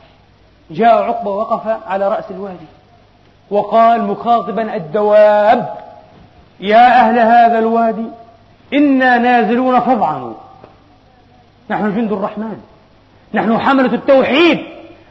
جاء 0.70 1.02
عقبة 1.02 1.30
وقف 1.30 1.76
على 1.88 2.08
رأس 2.08 2.24
الوادي 2.30 2.66
وقال 3.50 4.02
مخاطبا 4.02 4.74
الدواب 4.74 5.74
يا 6.60 7.00
أهل 7.00 7.18
هذا 7.18 7.58
الوادي 7.58 8.06
إنا 8.74 9.18
نازلون 9.18 9.80
فاضعنوا 9.80 10.34
نحن 11.70 11.94
جند 11.96 12.12
الرحمن. 12.12 12.58
نحن 13.34 13.58
حملة 13.58 13.94
التوحيد. 13.94 14.58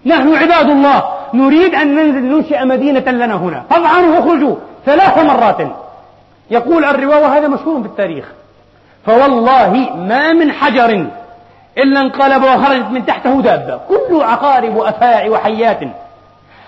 نحن 0.05 0.35
عباد 0.35 0.69
الله. 0.69 1.03
نريد 1.33 1.75
أن 1.75 1.95
ننزل 1.95 2.23
ننشئ 2.23 2.65
مدينة 2.65 3.11
لنا 3.11 3.35
هنا. 3.35 3.63
فاضعنوا 3.69 4.15
واخرجوا 4.15 4.55
ثلاث 4.85 5.17
مرات. 5.17 5.61
يقول 6.51 6.85
الرواية 6.85 7.23
وهذا 7.23 7.47
مشهور 7.47 7.81
في 7.81 7.87
التاريخ. 7.87 8.25
فوالله 9.05 9.95
ما 9.95 10.33
من 10.33 10.51
حجر 10.51 11.07
إلا 11.77 12.01
انقلب 12.01 12.43
وخرجت 12.43 12.85
من 12.91 13.05
تحته 13.05 13.41
دابة. 13.41 13.79
كل 13.89 14.21
عقارب 14.21 14.75
وأفاعي 14.75 15.29
وحيات. 15.29 15.79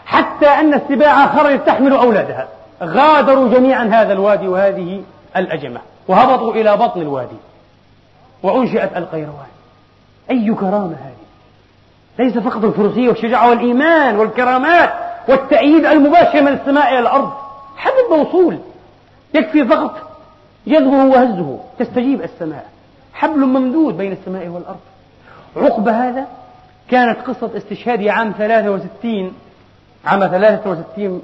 حتى 0.06 0.48
أن 0.48 0.74
السباع 0.74 1.28
خرجت 1.28 1.68
تحمل 1.68 1.94
أولادها. 1.94 2.48
غادروا 2.84 3.50
جميعا 3.50 3.84
هذا 3.84 4.14
الوادي 4.14 4.48
وهذه 4.48 5.04
الأجمة. 5.38 5.80
وهبطوا 6.08 6.54
إلى 6.54 6.78
بطن 6.78 7.02
الوادي. 7.02 7.38
وأنشئت 8.44 8.98
القيروان. 8.98 9.50
أي 10.32 10.54
كرامة 10.54 10.96
هذه؟ 11.04 11.20
ليس 12.20 12.38
فقط 12.38 12.64
الفروسية 12.64 13.10
والشجاعة 13.10 13.50
والإيمان 13.50 14.16
والكرامات 14.16 14.94
والتأييد 15.28 15.86
المباشر 15.86 16.42
من 16.42 16.48
السماء 16.48 16.90
إلى 16.90 17.00
الأرض. 17.00 17.32
حبل 17.78 18.18
موصول. 18.18 18.58
يكفي 19.34 19.66
فقط 19.66 20.10
جذبه 20.68 21.06
وهزه 21.06 21.60
تستجيب 21.80 22.22
السماء. 22.22 22.70
حبل 23.14 23.40
ممدود 23.40 23.98
بين 23.98 24.12
السماء 24.12 24.48
والأرض. 24.48 24.80
عقب 25.56 25.88
هذا 25.88 26.28
كانت 26.90 27.20
قصة 27.20 27.58
استشهاده 27.58 28.12
عام 28.12 28.34
63 28.38 29.34
عام 30.06 30.28
63 30.28 31.22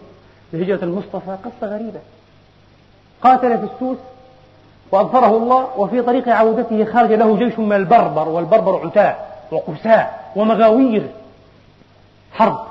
لهجرة 0.53 0.83
المصطفى 0.83 1.37
قصة 1.45 1.67
غريبة. 1.75 1.99
قاتل 3.21 3.57
في 3.57 3.73
السوس 3.73 3.97
وأظفره 4.91 5.37
الله 5.37 5.69
وفي 5.77 6.01
طريق 6.01 6.29
عودته 6.29 6.85
خرج 6.85 7.13
له 7.13 7.37
جيش 7.37 7.59
من 7.59 7.73
البربر 7.73 8.29
والبربر 8.29 8.85
عتاة 8.85 9.15
وقساء 9.51 10.31
ومغاوير 10.35 11.09
حرب. 12.33 12.65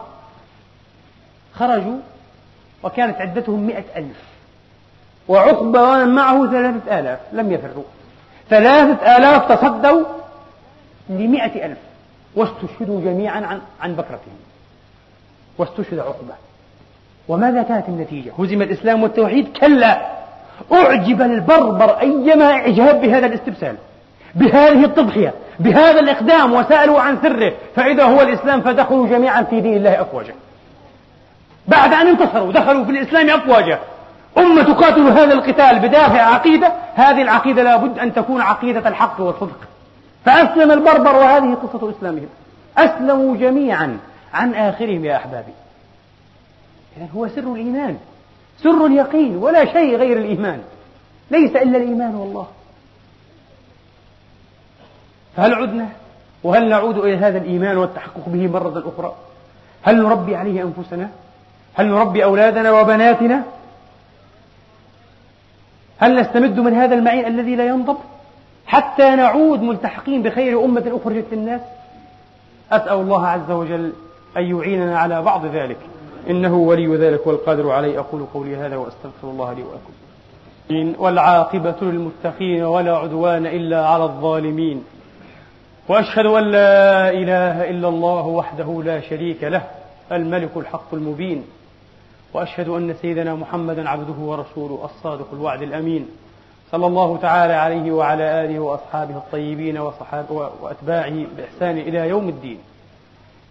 خرجوا 1.55 1.97
وكانت 2.83 3.21
عدتهم 3.21 3.67
مئة 3.67 3.85
ألف. 3.97 4.34
وعقبة 5.29 5.83
ومن 5.83 6.09
معه 6.15 6.47
ثلاثة 6.47 6.99
آلاف 6.99 7.19
لم 7.33 7.53
يفروا 7.53 7.85
ثلاثة 8.51 9.17
آلاف 9.17 9.53
تصدوا 9.53 10.05
لمئة 11.09 11.67
ألف. 11.67 11.79
واستشهدوا 12.37 13.01
جميعا 13.01 13.41
عن, 13.41 13.61
عن 13.81 13.93
بكرتهم. 13.93 14.39
واستشهد 15.59 15.99
عقبة. 15.99 16.35
وماذا 17.29 17.63
كانت 17.63 17.89
النتيجة؟ 17.89 18.33
هزم 18.39 18.63
الإسلام 18.63 19.03
والتوحيد؟ 19.03 19.59
كلا. 19.61 20.07
أعجب 20.73 21.23
البربر 21.23 22.01
أيما 22.01 22.45
إعجاب 22.45 23.01
بهذا 23.01 23.27
الاستبسال. 23.27 23.77
بهذه 24.35 24.85
التضحية 24.85 25.35
بهذا 25.61 26.01
الإقدام 26.01 26.53
وسألوا 26.53 27.01
عن 27.01 27.19
سره 27.23 27.53
فإذا 27.77 28.05
هو 28.05 28.23
الإسلام 28.23 28.61
فدخلوا 28.61 29.09
جميعا 29.09 29.43
في 29.43 29.61
دين 29.61 29.77
الله 29.77 30.01
أفواجا. 30.01 30.35
بعد 31.69 31.93
أن 31.93 32.07
انتصروا 32.07 32.53
دخلوا 32.53 32.85
في 32.85 32.91
الإسلام 32.91 33.31
أفواجا. 33.31 33.79
أمة 34.39 34.63
تقاتل 34.63 35.01
هذا 35.01 35.33
القتال 35.33 35.79
بدافع 35.79 36.23
عقيدة 36.23 36.73
هذه 36.95 37.23
العقيدة 37.23 37.63
لابد 37.63 37.99
أن 37.99 38.15
تكون 38.15 38.41
عقيدة 38.41 38.89
الحق 38.89 39.21
والصدق. 39.21 39.59
فأسلم 40.25 40.71
البربر 40.71 41.17
وهذه 41.17 41.55
قصة 41.55 41.91
إسلامهم. 41.91 42.29
أسلموا 42.79 43.37
جميعا 43.37 43.99
عن 44.35 44.55
آخرهم 44.55 45.05
يا 45.05 45.17
أحبابي. 45.17 45.53
إذن 46.97 47.09
هو 47.17 47.29
سر 47.29 47.53
الإيمان 47.53 47.99
سر 48.63 48.87
اليقين 48.87 49.37
ولا 49.37 49.65
شيء 49.65 49.97
غير 49.97 50.19
الإيمان. 50.19 50.63
ليس 51.31 51.51
إلا 51.51 51.79
الإيمان 51.79 52.15
والله. 52.15 52.47
فهل 55.37 55.55
عدنا؟ 55.55 55.89
وهل 56.45 56.69
نعود 56.69 56.99
إلى 56.99 57.17
هذا 57.17 57.39
الإيمان 57.39 57.77
والتحقق 57.77 58.23
به 58.27 58.47
مرة 58.47 58.93
أخرى؟ 58.97 59.15
هل 59.83 60.03
نربي 60.03 60.37
عليه 60.37 60.63
أنفسنا؟ 60.63 61.11
هل 61.75 61.87
نربي 61.87 62.25
أولادنا 62.25 62.73
وبناتنا؟ 62.73 63.43
هل 65.99 66.21
نستمد 66.21 66.61
من 66.61 66.75
هذا 66.75 66.95
المعين 66.95 67.27
الذي 67.27 67.57
لا 67.57 67.67
ينضب؟ 67.67 67.97
حتى 68.67 69.11
نعود 69.11 69.63
ملتحقين 69.63 70.23
بخير 70.23 70.65
أمة 70.65 71.01
أخرجت 71.03 71.27
للناس. 71.33 71.61
أسأل 72.73 72.93
الله 72.93 73.27
عز 73.27 73.51
وجل 73.51 73.93
أن 74.37 74.43
يعيننا 74.57 74.99
على 74.99 75.23
بعض 75.23 75.47
ذلك. 75.47 75.77
إنه 76.31 76.55
ولي 76.55 76.97
ذلك 76.97 77.27
والقادر 77.27 77.71
عليه. 77.71 77.99
أقول 77.99 78.25
قولي 78.35 78.57
هذا 78.57 78.77
وأستغفر 78.77 79.31
الله 79.31 79.53
لي 79.53 79.63
ولكم. 79.63 81.03
والعاقبة 81.03 81.77
للمتقين 81.83 82.63
ولا 82.63 82.97
عدوان 82.97 83.47
إلا 83.47 83.87
على 83.87 84.05
الظالمين. 84.05 84.85
وأشهد 85.89 86.27
أن 86.27 86.45
لا 86.45 87.11
إله 87.11 87.71
إلا 87.71 87.89
الله 87.89 88.27
وحده 88.27 88.83
لا 88.85 89.01
شريك 89.01 89.45
له. 89.45 89.63
الملك 90.13 90.51
الحق 90.57 90.95
المبين. 90.95 91.45
وأشهد 92.35 92.69
أن 92.69 92.95
سيدنا 92.95 93.35
محمدا 93.35 93.89
عبده 93.89 94.19
ورسوله 94.19 94.85
الصادق 94.85 95.27
الوعد 95.33 95.63
الأمين 95.63 96.09
صلى 96.73 96.87
الله 96.87 97.17
تعالى 97.17 97.53
عليه 97.53 97.93
وعلى 97.93 98.45
آله 98.45 98.59
وأصحابه 98.59 99.17
الطيبين 99.17 99.79
وأتباعه 100.61 101.27
بإحسان 101.37 101.79
إلى 101.79 102.09
يوم 102.09 102.29
الدين. 102.29 102.59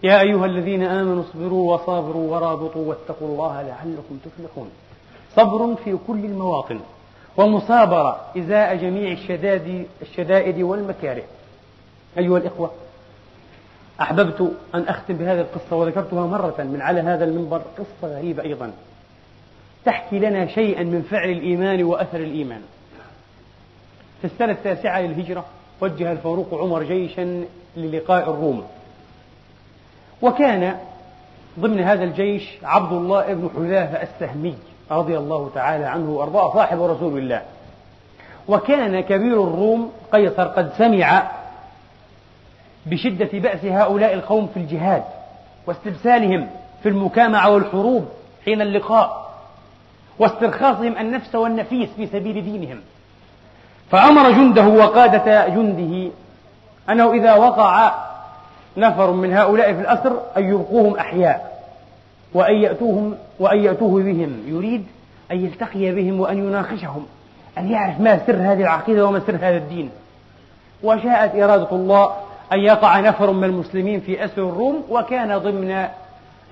يا 0.04 0.22
أيها 0.22 0.46
الذين 0.46 0.84
آمنوا 0.84 1.24
اصبروا 1.24 1.74
وصابروا 1.74 2.36
ورابطوا 2.36 2.90
واتقوا 2.90 3.28
الله 3.28 3.62
لعلكم 3.62 4.18
تفلحون. 4.26 4.70
صبر 5.36 5.76
في 5.76 5.98
كل 6.08 6.26
المواطن 6.26 6.80
ومصابره 7.38 8.22
إزاء 8.38 8.76
جميع 8.76 9.12
الشدائد 9.12 9.88
الشدائد 10.02 10.62
والمكاره. 10.62 11.24
أيها 12.18 12.38
الإخوة 12.38 12.72
أحببت 14.02 14.52
أن 14.76 14.82
أختم 14.88 15.14
بهذه 15.14 15.42
القصة 15.42 15.76
وذكرتها 15.76 16.28
مرة 16.28 16.56
من 16.60 16.82
على 16.82 17.02
هذا 17.02 17.26
المنبر 17.26 17.62
قصة 17.78 18.18
غريبة 18.18 18.44
أيضا. 18.44 18.72
تحكي 19.86 20.20
لنا 20.20 20.48
شيئا 20.48 20.84
من 20.84 21.02
فعل 21.02 21.30
الإيمان 21.30 21.84
وأثر 21.84 22.18
الإيمان. 22.18 22.62
في 24.22 24.28
السنة 24.28 24.52
التاسعة 24.52 25.02
للهجرة 25.02 25.46
وجه 25.82 26.12
الفاروق 26.12 26.54
عمر 26.54 26.84
جيشا 26.84 27.46
للقاء 27.78 28.30
الروم. 28.30 28.64
وكان 30.22 30.78
ضمن 31.60 31.80
هذا 31.80 32.04
الجيش 32.04 32.50
عبد 32.64 32.94
الله 32.94 33.34
بن 33.34 33.50
حذافة 33.56 34.02
السهمي 34.04 34.56
رضي 34.92 35.18
الله 35.18 35.52
تعالى 35.56 35.86
عنه 35.86 36.10
وأرضاه 36.10 36.54
صاحب 36.54 36.82
رسول 36.82 37.18
الله. 37.18 37.42
وكان 38.48 39.00
كبير 39.00 39.44
الروم 39.44 39.92
قيصر 40.12 40.48
قد 40.48 40.74
سمع 40.78 41.32
بشدة 42.86 43.40
بأس 43.40 43.66
هؤلاء 43.66 44.14
القوم 44.14 44.48
في 44.54 44.58
الجهاد 44.60 45.04
واستبسالهم 45.68 46.48
في 46.84 46.90
المكامعة 46.90 47.50
والحروب 47.50 48.06
حين 48.46 48.62
اللقاء 48.62 49.34
واسترخاصهم 50.20 50.98
النفس 50.98 51.36
والنفيس 51.36 51.90
في 51.96 52.08
سبيل 52.08 52.44
دينهم. 52.44 52.80
فأمر 53.92 54.32
جنده 54.32 54.68
وقادة 54.68 55.48
جنده 55.48 56.12
أنه 56.90 57.14
إذا 57.14 57.34
وقع 57.34 57.94
نفر 58.78 59.12
من 59.12 59.34
هؤلاء 59.34 59.74
في 59.74 59.82
الأسر 59.82 60.20
أن 60.38 60.44
يبقوهم 60.44 60.96
أحياء 60.96 61.64
وأن 62.34 62.56
يأتوهم 62.56 63.16
وأن 63.40 63.58
يأتوه 63.58 64.04
بهم. 64.04 64.44
يريد 64.48 64.86
أن 65.32 65.46
يلتقي 65.46 65.92
بهم 65.92 66.20
وأن 66.20 66.38
يناقشهم 66.38 67.06
أن 67.58 67.72
يعرف 67.72 68.00
ما 68.00 68.26
سر 68.28 68.36
هذه 68.36 68.62
العقيدة 68.62 69.06
وما 69.06 69.20
سر 69.20 69.36
هذا 69.36 69.58
الدين. 69.58 69.90
وشاءت 70.84 71.36
إرادة 71.36 71.72
الله 71.72 72.12
أن 72.54 72.60
يقع 72.60 73.00
نفر 73.00 73.32
من 73.32 73.44
المسلمين 73.44 74.00
في 74.00 74.26
أسر 74.26 74.50
الروم 74.50 74.84
وكان 74.90 75.38
ضمن 75.38 75.88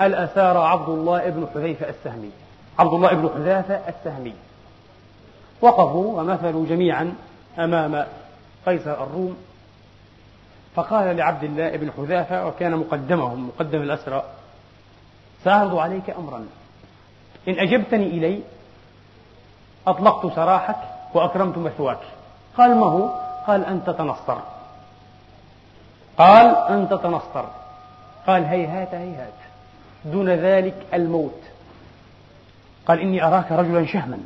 الأسارى 0.02 0.60
عبد 0.60 0.90
الله 0.90 1.30
بن 1.30 1.48
حذيفة 1.54 1.90
السهمي. 1.90 2.32
عبد 2.80 2.94
الله 2.94 3.14
بن 3.14 3.30
حذافة 3.36 3.82
السهمي. 3.88 4.34
وقفوا 5.62 6.22
ومثلوا 6.22 6.66
جميعا 6.66 7.14
أمام 7.60 8.06
قيصر 8.66 9.04
الروم. 9.04 9.38
فقال 10.76 11.18
لعبد 11.18 11.44
الله 11.44 11.78
بن 11.78 11.92
حذافة 11.98 12.48
وكان 12.48 12.76
مقدمهم 12.76 13.48
مقدم 13.48 13.82
الأسرى 13.82 14.24
سأعرض 15.44 15.78
عليك 15.78 16.10
أمرا. 16.10 16.46
إن 17.48 17.60
أجبتني 17.60 18.08
إلي 18.08 18.42
أطلقت 19.88 20.36
سراحك 20.36 20.78
وأكرمت 21.14 21.58
مثواك. 21.58 22.00
قال 22.58 22.76
ما 22.76 22.86
هو؟ 22.86 23.10
قال 23.48 23.66
أن 23.66 23.84
تتنصر 23.86 24.38
قال 26.22 26.56
أن 26.70 26.90
تتنصر 26.90 27.46
قال 28.28 28.46
هيهات 28.46 28.94
هيهات 28.94 29.34
دون 30.06 30.30
ذلك 30.30 30.74
الموت. 30.94 31.42
قال 32.88 33.00
إني 33.00 33.24
أراك 33.24 33.52
رجلا 33.52 33.86
شهما. 33.86 34.18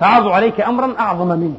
سأعرض 0.00 0.28
عليك 0.28 0.60
أمرا 0.60 0.94
أعظم 0.98 1.28
منه. 1.28 1.56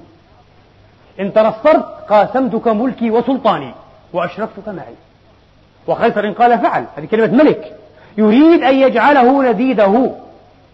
إن 1.19 1.33
تنصرت 1.33 1.86
قاسمتك 2.09 2.67
ملكي 2.67 3.11
وسلطاني 3.11 3.71
وأشرفتك 4.13 4.67
معي. 4.67 4.95
وقيصر 5.88 6.31
قال 6.31 6.59
فعل 6.59 6.86
هذه 6.97 7.05
كلمة 7.05 7.43
ملك. 7.43 7.77
يريد 8.17 8.63
أن 8.63 8.75
يجعله 8.75 9.51
نديده 9.51 10.11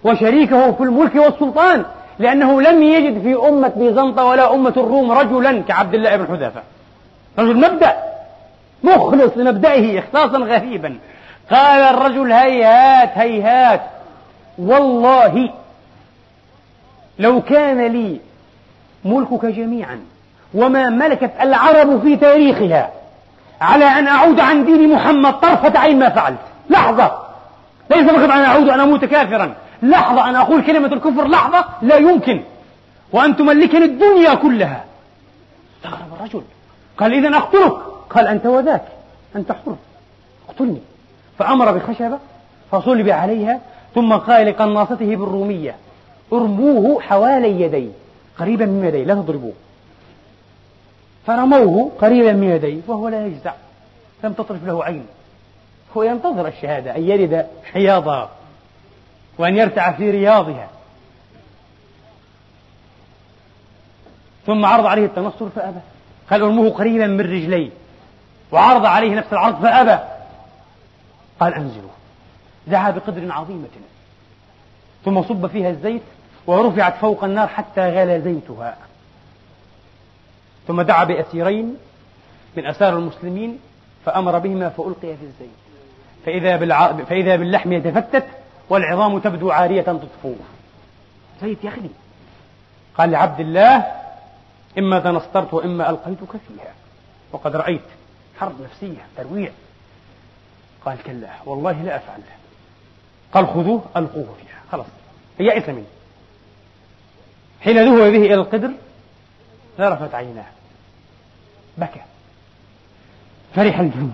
وشريكه 0.03 0.71
في 0.71 0.83
الملك 0.83 1.15
والسلطان 1.15 1.85
لأنه 2.19 2.61
لم 2.61 2.83
يجد 2.83 3.21
في 3.21 3.49
أمة 3.49 3.73
بيزنطة 3.77 4.25
ولا 4.25 4.53
أمة 4.53 4.73
الروم 4.77 5.11
رجلا 5.11 5.61
كعبد 5.61 5.93
الله 5.93 6.15
بن 6.15 6.27
حذافة 6.27 6.61
رجل 7.39 7.57
مبدأ 7.57 7.95
مخلص 8.83 9.37
لمبدئه 9.37 9.99
إخلاصا 9.99 10.37
غريبا. 10.37 10.97
قال 11.51 11.81
الرجل 11.81 12.31
هيهات 12.31 13.17
هيهات. 13.17 13.81
والله 14.57 15.53
لو 17.19 17.41
كان 17.41 17.87
لي 17.87 18.19
ملكك 19.05 19.45
جميعا 19.45 19.99
وما 20.53 20.89
ملكت 20.89 21.31
العرب 21.41 22.01
في 22.01 22.15
تاريخها 22.15 22.91
على 23.61 23.85
أن 23.85 24.07
أعود 24.07 24.39
عن 24.39 24.65
دين 24.65 24.93
محمد 24.93 25.33
طرفة 25.33 25.79
عين 25.79 25.99
ما 25.99 26.09
فعلت. 26.09 26.39
لحظة. 26.69 27.11
ليس 27.91 28.09
فقط 28.09 28.29
أن 28.29 28.43
أعود 28.43 28.69
أن 28.69 28.79
أموت 28.79 29.05
كافرا. 29.05 29.55
لحظة. 29.83 30.29
أن 30.29 30.35
أقول 30.35 30.61
كلمة 30.63 30.87
الكفر 30.93 31.27
لحظة. 31.27 31.65
لا 31.81 31.95
يمكن. 31.95 32.43
وأن 33.13 33.35
تملكني 33.35 33.85
الدنيا 33.85 34.33
كلها. 34.33 34.83
استغرب 35.77 36.13
الرجل. 36.19 36.43
قال 36.97 37.13
إذا 37.13 37.37
أقتلك. 37.37 37.73
قال 38.09 38.27
أنت 38.27 38.45
وذاك. 38.45 38.85
أنت 39.35 39.51
حر. 39.51 39.75
اقتلني. 40.49 40.81
فأمر 41.39 41.71
بخشبة 41.71 42.19
فصلب 42.71 43.09
عليها 43.09 43.59
ثم 43.95 44.13
قال 44.13 44.47
لقناصته 44.47 45.15
بالرومية 45.15 45.75
ارموه 46.33 47.01
حوالي 47.01 47.61
يدي 47.61 47.89
قريبا 48.39 48.65
من 48.65 48.85
يدي 48.85 49.03
لا 49.03 49.13
تضربوه. 49.13 49.53
فرموه 51.27 51.91
قريبا 52.01 52.33
من 52.33 52.43
يدي 52.43 52.81
وهو 52.87 53.07
لا 53.07 53.25
يجزع. 53.25 53.53
لم 54.23 54.33
تطرف 54.33 54.65
له 54.65 54.83
عين. 54.83 55.05
هو 55.97 56.03
ينتظر 56.03 56.47
الشهادة 56.47 56.95
أن 56.95 57.03
يرد 57.03 57.47
حياضها 57.73 58.29
وأن 59.37 59.57
يرتع 59.57 59.91
في 59.91 60.11
رياضها. 60.11 60.69
ثم 64.45 64.65
عرض 64.65 64.85
عليه 64.85 65.05
التنصر 65.05 65.49
فأبى. 65.49 65.79
قال 66.31 66.41
ارموه 66.41 66.69
قريبا 66.69 67.07
من 67.07 67.21
رجليه 67.21 67.69
وعرض 68.51 68.85
عليه 68.85 69.15
نفس 69.15 69.33
العرض 69.33 69.61
فأبى. 69.61 70.03
قال 71.39 71.53
أنزلوه. 71.53 71.91
دعا 72.67 72.91
بقدر 72.91 73.31
عظيمة. 73.31 73.67
ثم 75.05 75.23
صب 75.23 75.47
فيها 75.47 75.69
الزيت 75.69 76.01
ورفعت 76.47 76.97
فوق 76.97 77.23
النار 77.23 77.47
حتى 77.47 77.81
غلى 77.81 78.21
زيتها. 78.21 78.77
ثم 80.67 80.81
دعا 80.81 81.03
بأسيرين 81.03 81.77
من 82.57 82.65
أسار 82.65 82.97
المسلمين 82.97 83.59
فأمر 84.05 84.39
بهما 84.39 84.69
فألقي 84.69 85.17
في 85.17 85.23
الزيت. 85.23 85.61
فإذا, 86.25 86.57
بالع... 86.57 86.93
فإذا 86.93 87.35
باللحم 87.35 87.73
يتفتت 87.73 88.25
والعظام 88.69 89.19
تبدو 89.19 89.51
عارية 89.51 89.81
تطفو. 89.81 90.33
زيت 91.41 91.63
يغلي 91.63 91.89
قال 92.97 93.11
لعبد 93.11 93.39
الله 93.39 94.00
إما 94.77 94.99
تنصرت 94.99 95.53
وإما 95.53 95.89
ألقيتك 95.89 96.31
فيها. 96.47 96.73
وقد 97.31 97.55
رأيت 97.55 97.81
حرب 98.39 98.61
نفسية 98.61 99.01
ترويع. 99.17 99.51
قال 100.85 101.03
كلا 101.03 101.29
والله 101.45 101.71
لا 101.71 101.95
أفعل. 101.95 102.21
قال 103.33 103.47
خذوه 103.47 103.83
ألقوه 103.97 104.35
فيها. 104.41 104.59
خلاص. 104.71 104.85
يئس 105.39 105.69
منه 105.69 105.85
حين 107.61 107.77
ذهب 107.77 108.11
به 108.11 108.25
إلى 108.25 108.33
القدر 108.33 108.71
ذرفت 109.79 110.15
عيناه. 110.15 110.45
بكى. 111.77 111.99
فرح 113.55 113.79
الجند. 113.79 114.13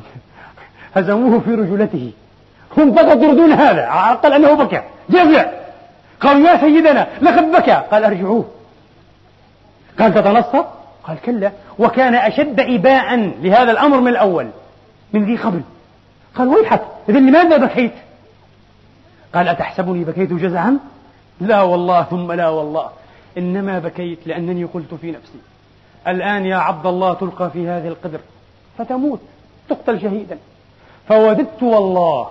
هزموه 0.96 1.40
في 1.40 1.50
رجلته. 1.50 2.12
هم 2.78 2.96
فقط 2.96 3.18
يريدون 3.18 3.52
هذا 3.52 3.86
عقل 3.86 4.34
أنه 4.34 4.54
بكى. 4.54 4.84
جزع. 5.10 5.46
قالوا 6.22 6.50
يا 6.50 6.58
سيدنا 6.58 7.08
لقد 7.22 7.52
بكى. 7.52 7.84
قال 7.92 8.04
أرجعوه. 8.04 8.57
قال 10.00 10.14
تتنصر 10.14 10.64
قال 11.04 11.22
كلا. 11.26 11.52
وكان 11.80 12.16
أشد 12.16 12.60
إباء 12.60 13.16
لهذا 13.42 13.72
الأمر 13.72 14.00
من 14.00 14.08
الأول 14.08 14.48
من 15.14 15.26
ذي 15.26 15.38
قبل. 15.38 15.62
قال 16.36 16.48
ويحك 16.48 16.82
إذا 17.10 17.20
لماذا 17.20 17.58
بكيت؟ 17.58 17.94
قال 19.36 19.48
أتحسبني 19.48 20.04
بكيت 20.04 20.34
جزعا؟ 20.34 20.80
لا 21.42 21.62
والله 21.62 22.04
ثم 22.04 22.32
لا 22.32 22.50
والله. 22.50 22.90
إنما 23.38 23.80
بكيت 23.80 24.20
لأنني 24.26 24.64
قلت 24.64 24.94
في 24.94 25.12
نفسي 25.12 25.40
الآن 26.08 26.46
يا 26.46 26.58
عبد 26.58 26.86
الله 26.86 27.14
تلقى 27.14 27.50
في 27.50 27.68
هذه 27.68 27.88
القدر 27.88 28.20
فتموت 28.78 29.20
تقتل 29.70 30.02
شهيدا. 30.02 30.38
فوددت 31.08 31.64
والله 31.64 32.28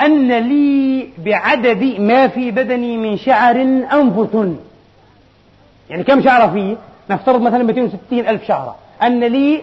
أن 0.00 0.32
لي 0.32 1.08
بعدد 1.18 1.82
ما 1.98 2.28
في 2.28 2.50
بدني 2.50 2.96
من 2.96 3.16
شعر 3.16 3.56
أنفس. 3.92 4.56
يعني 5.90 6.04
كم 6.04 6.22
شعرة 6.22 6.52
فيه؟ 6.52 6.76
نفترض 7.10 7.40
مثلا 7.40 7.62
260 7.62 8.18
ألف 8.28 8.44
شعرة. 8.44 8.76
أن 9.02 9.24
لي 9.24 9.62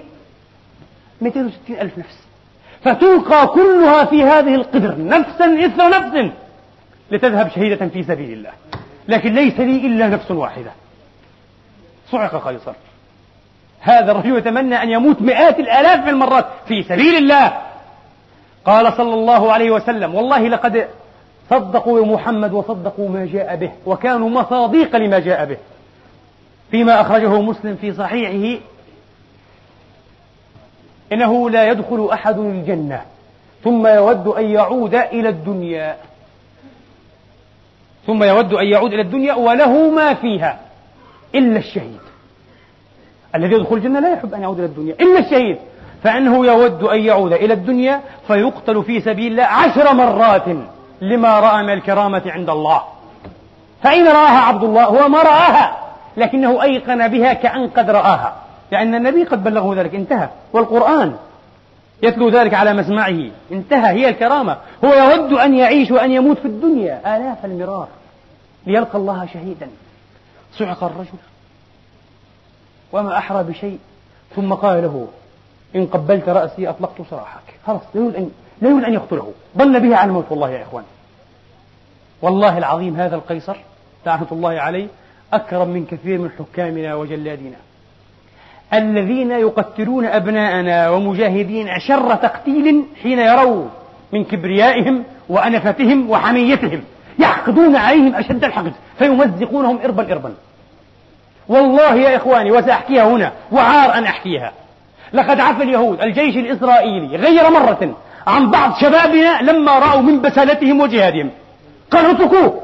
260 1.22 1.76
ألف 1.82 1.98
نفس. 1.98 2.18
فتلقى 2.84 3.48
كلها 3.48 4.06
في 4.06 4.24
هذه 4.24 4.56
القدر 4.56 4.96
نفسا 4.98 5.66
إثر 5.66 5.90
نفس 5.90 6.32
لتذهب 7.12 7.50
شهيدة 7.50 7.88
في 7.88 8.04
سبيل 8.04 8.34
الله. 8.34 8.52
لكن 9.08 9.34
ليس 9.34 9.60
لي 9.60 9.88
إلا 9.88 10.08
نفس 10.08 10.32
واحدة. 10.32 10.72
صعق 12.12 12.48
قيصر. 12.48 12.74
هذا 13.80 14.12
الرجل 14.12 14.38
يتمنى 14.38 14.84
أن 14.84 14.90
يموت 14.90 15.22
مئات 15.22 15.60
الآلاف 15.60 16.00
من 16.00 16.10
المرات 16.10 16.46
في 16.68 16.84
سبيل 16.84 17.16
الله. 17.16 17.54
قال 18.66 18.94
صلى 18.94 19.14
الله 19.14 19.54
عليه 19.54 19.72
وسلم 19.72 20.16
والله 20.16 20.48
لقد 20.48 20.88
صدقوا 21.50 22.06
محمد 22.06 22.54
وصدقوا 22.54 23.10
ما 23.10 23.26
جاء 23.26 23.56
به 23.56 23.72
وكانوا 23.86 24.30
مصاديق 24.30 24.96
لما 24.96 25.20
جاء 25.20 25.46
به. 25.46 25.58
فيما 26.74 27.02
أخرجه 27.02 27.42
مسلم 27.42 27.76
في 27.76 27.94
صحيحه 27.94 28.62
إنه 31.14 31.50
لا 31.50 31.68
يدخل 31.68 32.10
أحد 32.14 32.40
الجنة 32.40 33.02
ثم 33.64 33.88
يود 33.88 34.28
أن 34.28 34.46
يعود 34.46 34.96
إلى 34.96 35.30
الدنيا. 35.30 35.98
ثم 38.08 38.24
يود 38.24 38.54
أن 38.54 38.66
يعود 38.66 38.94
إلى 38.94 39.02
الدنيا 39.02 39.34
وله 39.34 39.90
ما 39.90 40.14
فيها 40.14 40.60
إلا 41.36 41.58
الشهيد. 41.58 42.00
الذي 43.36 43.54
يدخل 43.56 43.76
الجنة 43.76 44.00
لا 44.00 44.14
يحب 44.14 44.34
أن 44.34 44.42
يعود 44.42 44.58
إلى 44.58 44.66
الدنيا 44.66 44.96
إلا 45.02 45.20
الشهيد. 45.20 45.58
فإنه 46.04 46.46
يود 46.46 46.84
أن 46.84 47.00
يعود 47.00 47.34
إلى 47.34 47.54
الدنيا 47.54 48.02
فيقتل 48.28 48.84
في 48.84 49.02
سبيل 49.02 49.32
الله 49.32 49.44
عشر 49.44 49.94
مرات 49.94 50.48
لما 51.02 51.40
رأى 51.40 51.64
من 51.64 51.74
الكرامة 51.74 52.24
عند 52.26 52.50
الله. 52.50 52.84
فأين 53.84 54.08
رآها 54.08 54.40
عبد 54.40 54.64
الله 54.64 54.84
هو 54.84 55.10
ما 55.10 55.22
رآها. 55.22 55.83
لكنه 56.18 56.64
أيقن 56.64 57.08
بها 57.08 57.34
كأن 57.34 57.68
قد 57.68 57.90
رآها 57.90 58.36
لأن 58.72 58.96
النبي 58.96 59.24
قد 59.24 59.44
بلغه 59.44 59.76
ذلك 59.76 59.96
انتهى 59.96 60.30
والقرآن 60.54 61.16
يتلو 62.04 62.30
ذلك 62.30 62.54
على 62.54 62.74
مسمعه 62.74 63.32
انتهى 63.52 64.00
هي 64.00 64.10
الكرامة. 64.10 64.58
هو 64.86 64.94
يود 64.94 65.34
أن 65.34 65.54
يعيش 65.54 65.92
وأن 65.92 66.12
يموت 66.12 66.38
في 66.38 66.46
الدنيا. 66.46 67.18
آلاف 67.18 67.46
المرار. 67.46 67.88
ليلقى 68.66 68.98
الله 68.98 69.26
شهيدا. 69.34 69.68
صعق 70.58 70.84
الرجل. 70.84 71.18
وما 72.94 73.18
أحرى 73.18 73.44
بشيء. 73.44 73.80
ثم 74.36 74.54
قال 74.54 74.84
له 74.84 75.08
إن 75.76 75.86
قبلت 75.86 76.30
رأسي 76.30 76.70
أطلقت 76.70 77.02
سراحك 77.10 77.60
خلاص 77.68 77.82
لا 77.94 78.02
يريد 78.02 78.16
أن 78.16 78.32
لا 78.62 78.70
يريد 78.70 78.84
أن 78.84 78.94
يقتله. 78.94 79.32
ظن 79.58 79.80
به 79.80 79.96
على 79.96 80.08
الموت 80.08 80.26
والله 80.30 80.50
يا 80.50 80.64
إخوان. 80.64 80.84
والله 82.22 82.58
العظيم 82.58 82.96
هذا 82.96 83.16
القيصر 83.16 83.58
لعنة 84.06 84.28
الله 84.32 84.60
عليه 84.60 84.88
أكرم 85.36 85.68
من 85.68 85.86
كثير 85.86 86.20
من 86.20 86.30
حكامنا 86.40 86.96
وجلادنا. 86.96 87.56
الذين 88.74 89.32
يقتلون 89.32 90.06
أبناءنا 90.06 90.90
ومجاهدين 90.90 91.68
شر 91.88 92.16
تقتيل 92.16 92.84
حين 93.04 93.20
يروا 93.20 93.66
من 94.14 94.24
كبريائهم 94.24 95.04
وأنفتهم 95.30 96.10
وحميتهم 96.10 96.84
يحقدون 97.20 97.76
عليهم 97.76 98.16
أشد 98.16 98.44
الحقد 98.44 98.74
فيمزقونهم 98.98 99.80
إربا 99.84 100.12
إربا. 100.12 100.34
والله 101.48 101.96
يا 101.96 102.18
إخواني 102.18 102.52
وسأحكيها 102.52 103.04
هنا 103.04 103.32
وعار 103.52 103.94
أن 103.94 104.04
أحكيها. 104.04 104.52
لقد 105.14 105.40
عفى 105.40 105.64
اليهود 105.64 106.02
الجيش 106.02 106.38
الإسرائيلي 106.38 107.18
غير 107.18 107.50
مرة 107.50 107.98
عن 108.28 108.52
بعض 108.52 108.76
شبابنا 108.82 109.42
لما 109.42 109.80
رأوا 109.80 110.02
من 110.02 110.22
بسالتهم 110.22 110.80
وجهادهم. 110.82 111.30
قالوا 111.92 112.12
اتركوه 112.12 112.62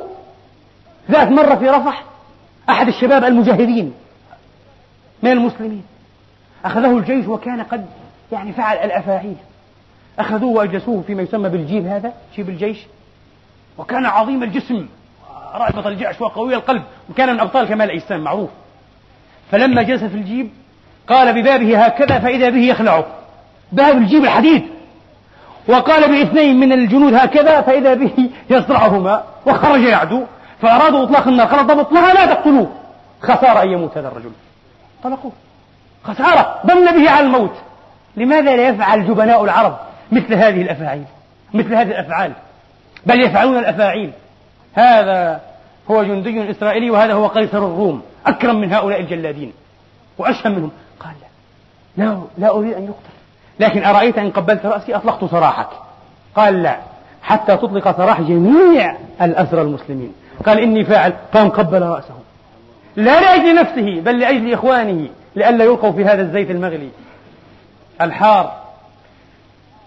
ذات 1.12 1.28
مرة 1.28 1.56
في 1.56 1.70
رفح 1.70 2.04
أحد 2.70 2.88
الشباب 2.88 3.24
المجاهدين 3.24 3.94
من 5.24 5.32
المسلمين. 5.32 5.84
أخذه 6.66 6.98
الجيش 6.98 7.28
وكان 7.28 7.62
قد 7.62 7.86
يعني 8.32 8.54
فعل 8.54 8.78
الأفاعيل. 8.78 9.36
أخذوه 10.20 10.52
وأجلسوه 10.52 11.04
فيما 11.08 11.22
يسمى 11.22 11.50
بالجيب 11.50 11.86
هذا 11.86 12.14
جيب 12.36 12.50
الجيش. 12.50 12.78
وكان 13.78 14.06
عظيم 14.06 14.44
الجسم 14.44 14.88
رائبة 15.54 15.88
الجأش 15.88 16.22
وقوي 16.22 16.56
القلب 16.56 16.84
وكان 17.10 17.34
من 17.34 17.40
أبطال 17.40 17.68
كمال 17.68 17.92
الأجسام 17.92 18.22
معروف. 18.22 18.50
فلما 19.52 19.84
جلس 19.84 20.04
في 20.04 20.16
الجيب 20.16 20.50
قال 21.08 21.42
ببابه 21.42 21.86
هكذا 21.86 22.20
فإذا 22.20 22.50
به 22.50 22.62
يخلعه. 22.62 23.06
باب 23.72 23.98
الجيب 23.98 24.24
الحديد. 24.24 24.64
وقال 25.68 26.10
باثنين 26.10 26.60
من 26.60 26.72
الجنود 26.72 27.14
هكذا 27.14 27.62
فإذا 27.62 27.94
به 27.94 28.30
يصرعهما 28.50 29.24
وخرج 29.46 29.82
يعدو. 29.82 30.24
فأرادوا 30.62 31.04
إطلاق 31.04 31.28
النار 31.28 31.48
قال 31.48 31.68
ضبط 31.68 31.92
لا 31.92 32.14
لا 32.14 32.26
تقتلوه. 32.26 32.68
خسارة 33.22 33.64
أن 33.64 33.70
يموت 33.70 33.98
هذا 33.98 34.08
الرجل. 34.08 34.32
طلقوه. 35.04 35.32
خسارة. 36.04 36.60
ظن 36.68 36.86
به 36.86 37.10
على 37.10 37.26
الموت. 37.26 37.54
لماذا 38.16 38.56
لا 38.56 38.68
يفعل 38.68 39.08
جبناء 39.08 39.44
العرب 39.44 39.78
مثل 40.12 40.34
هذه 40.34 40.62
الأفاعيل؟ 40.62 41.04
مثل 41.54 41.76
هذه 41.76 41.88
الأفعال. 41.88 42.32
بل 43.06 43.22
يفعلون 43.22 43.58
الأفاعيل. 43.58 44.12
هذا 44.74 45.42
هو 45.92 46.04
جندي 46.04 46.52
إسرائيلي 46.52 46.90
وهذا 46.90 47.14
هو 47.14 47.28
قيصر 47.28 47.58
الروم. 47.58 48.02
أكرم 48.26 48.62
من 48.62 48.74
هؤلاء 48.74 49.00
الجلادين. 49.00 49.54
وأشهم 50.18 50.52
منهم. 50.52 50.72
قال 51.00 51.14
لا. 51.98 52.04
لا, 52.04 52.22
لا 52.38 52.50
أريد 52.50 52.74
أن 52.74 52.84
يقتل. 52.84 53.10
لكن 53.60 53.84
أرأيت 53.84 54.18
إن 54.18 54.32
قبلت 54.32 54.66
رأسي؟ 54.66 54.96
أطلقت 54.96 55.26
سراحك. 55.26 55.70
قال 56.36 56.64
لا. 56.64 56.80
حتى 57.22 57.58
تطلق 57.58 57.98
سراح 57.98 58.22
جميع 58.22 58.98
الأسرى 59.22 59.62
المسلمين. 59.62 60.14
قال 60.46 60.60
إني 60.60 60.86
فاعل 60.86 61.14
قام 61.34 61.50
قبل 61.50 61.82
رأسه 61.82 62.16
لا 62.96 63.22
لأجل 63.22 63.56
نفسه 63.56 64.02
بل 64.02 64.20
لأجل 64.20 64.54
إخوانه 64.54 65.10
لئلا 65.36 65.64
يلقوا 65.64 65.92
في 65.92 66.06
هذا 66.06 66.22
الزيت 66.22 66.52
المغلي. 66.52 66.90
الحار. 68.02 68.62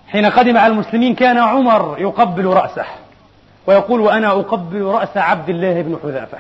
حين 0.09 0.27
قدم 0.27 0.57
على 0.57 0.73
المسلمين 0.73 1.15
كان 1.15 1.39
عمر 1.39 1.97
يقبل 1.99 2.47
رأسه 2.47 2.85
ويقول 3.67 4.01
وأنا 4.01 4.31
أقبل 4.31 4.83
رأس 4.83 5.17
عبد 5.17 5.49
الله 5.49 5.83
بن 5.83 5.99
حذافة. 6.03 6.39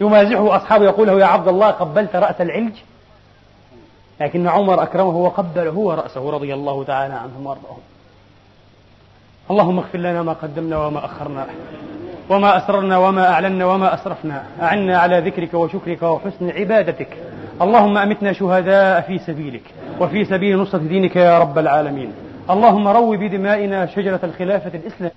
يمازحه 0.00 0.56
أصحابه 0.56 0.84
يقول 0.84 1.06
له 1.06 1.20
يا 1.20 1.26
عبد 1.26 1.48
الله 1.48 1.70
قبلت 1.70 2.16
رأس 2.16 2.40
العلج؟ 2.40 2.74
لكن 4.20 4.48
عمر 4.48 4.82
أكرمه 4.82 5.16
وقبل 5.16 5.68
هو 5.68 5.92
رأسه 5.92 6.30
رضي 6.30 6.54
الله 6.54 6.84
تعالى 6.84 7.14
عنهم 7.14 7.46
وأرضاهم 7.46 7.78
اللهم 9.50 9.78
اغفر 9.78 9.98
لنا 9.98 10.22
ما 10.22 10.32
قدمنا 10.32 10.86
وما 10.86 11.04
أخرنا. 11.04 11.46
وما 12.28 12.56
أسررنا 12.56 12.98
وما 12.98 13.28
أعلنا 13.28 13.66
وما 13.66 13.94
أسرفنا. 13.94 14.42
أعنا 14.62 14.98
على 14.98 15.20
ذكرك 15.20 15.54
وشكرك 15.54 16.02
وحسن 16.02 16.50
عبادتك. 16.50 17.08
اللهم 17.62 17.98
أمتنا 17.98 18.32
شهداء 18.32 19.00
في 19.00 19.18
سبيلك 19.18 19.62
وفي 20.00 20.24
سبيل 20.24 20.58
نصرة 20.58 20.78
دينك 20.78 21.16
يا 21.16 21.38
رب 21.38 21.58
العالمين. 21.58 22.12
اللهم 22.50 22.88
روي 22.88 23.16
بدمائنا 23.16 23.86
شجرة 23.86 24.20
الخلافة 24.24 24.78
الإسلام. 24.78 25.10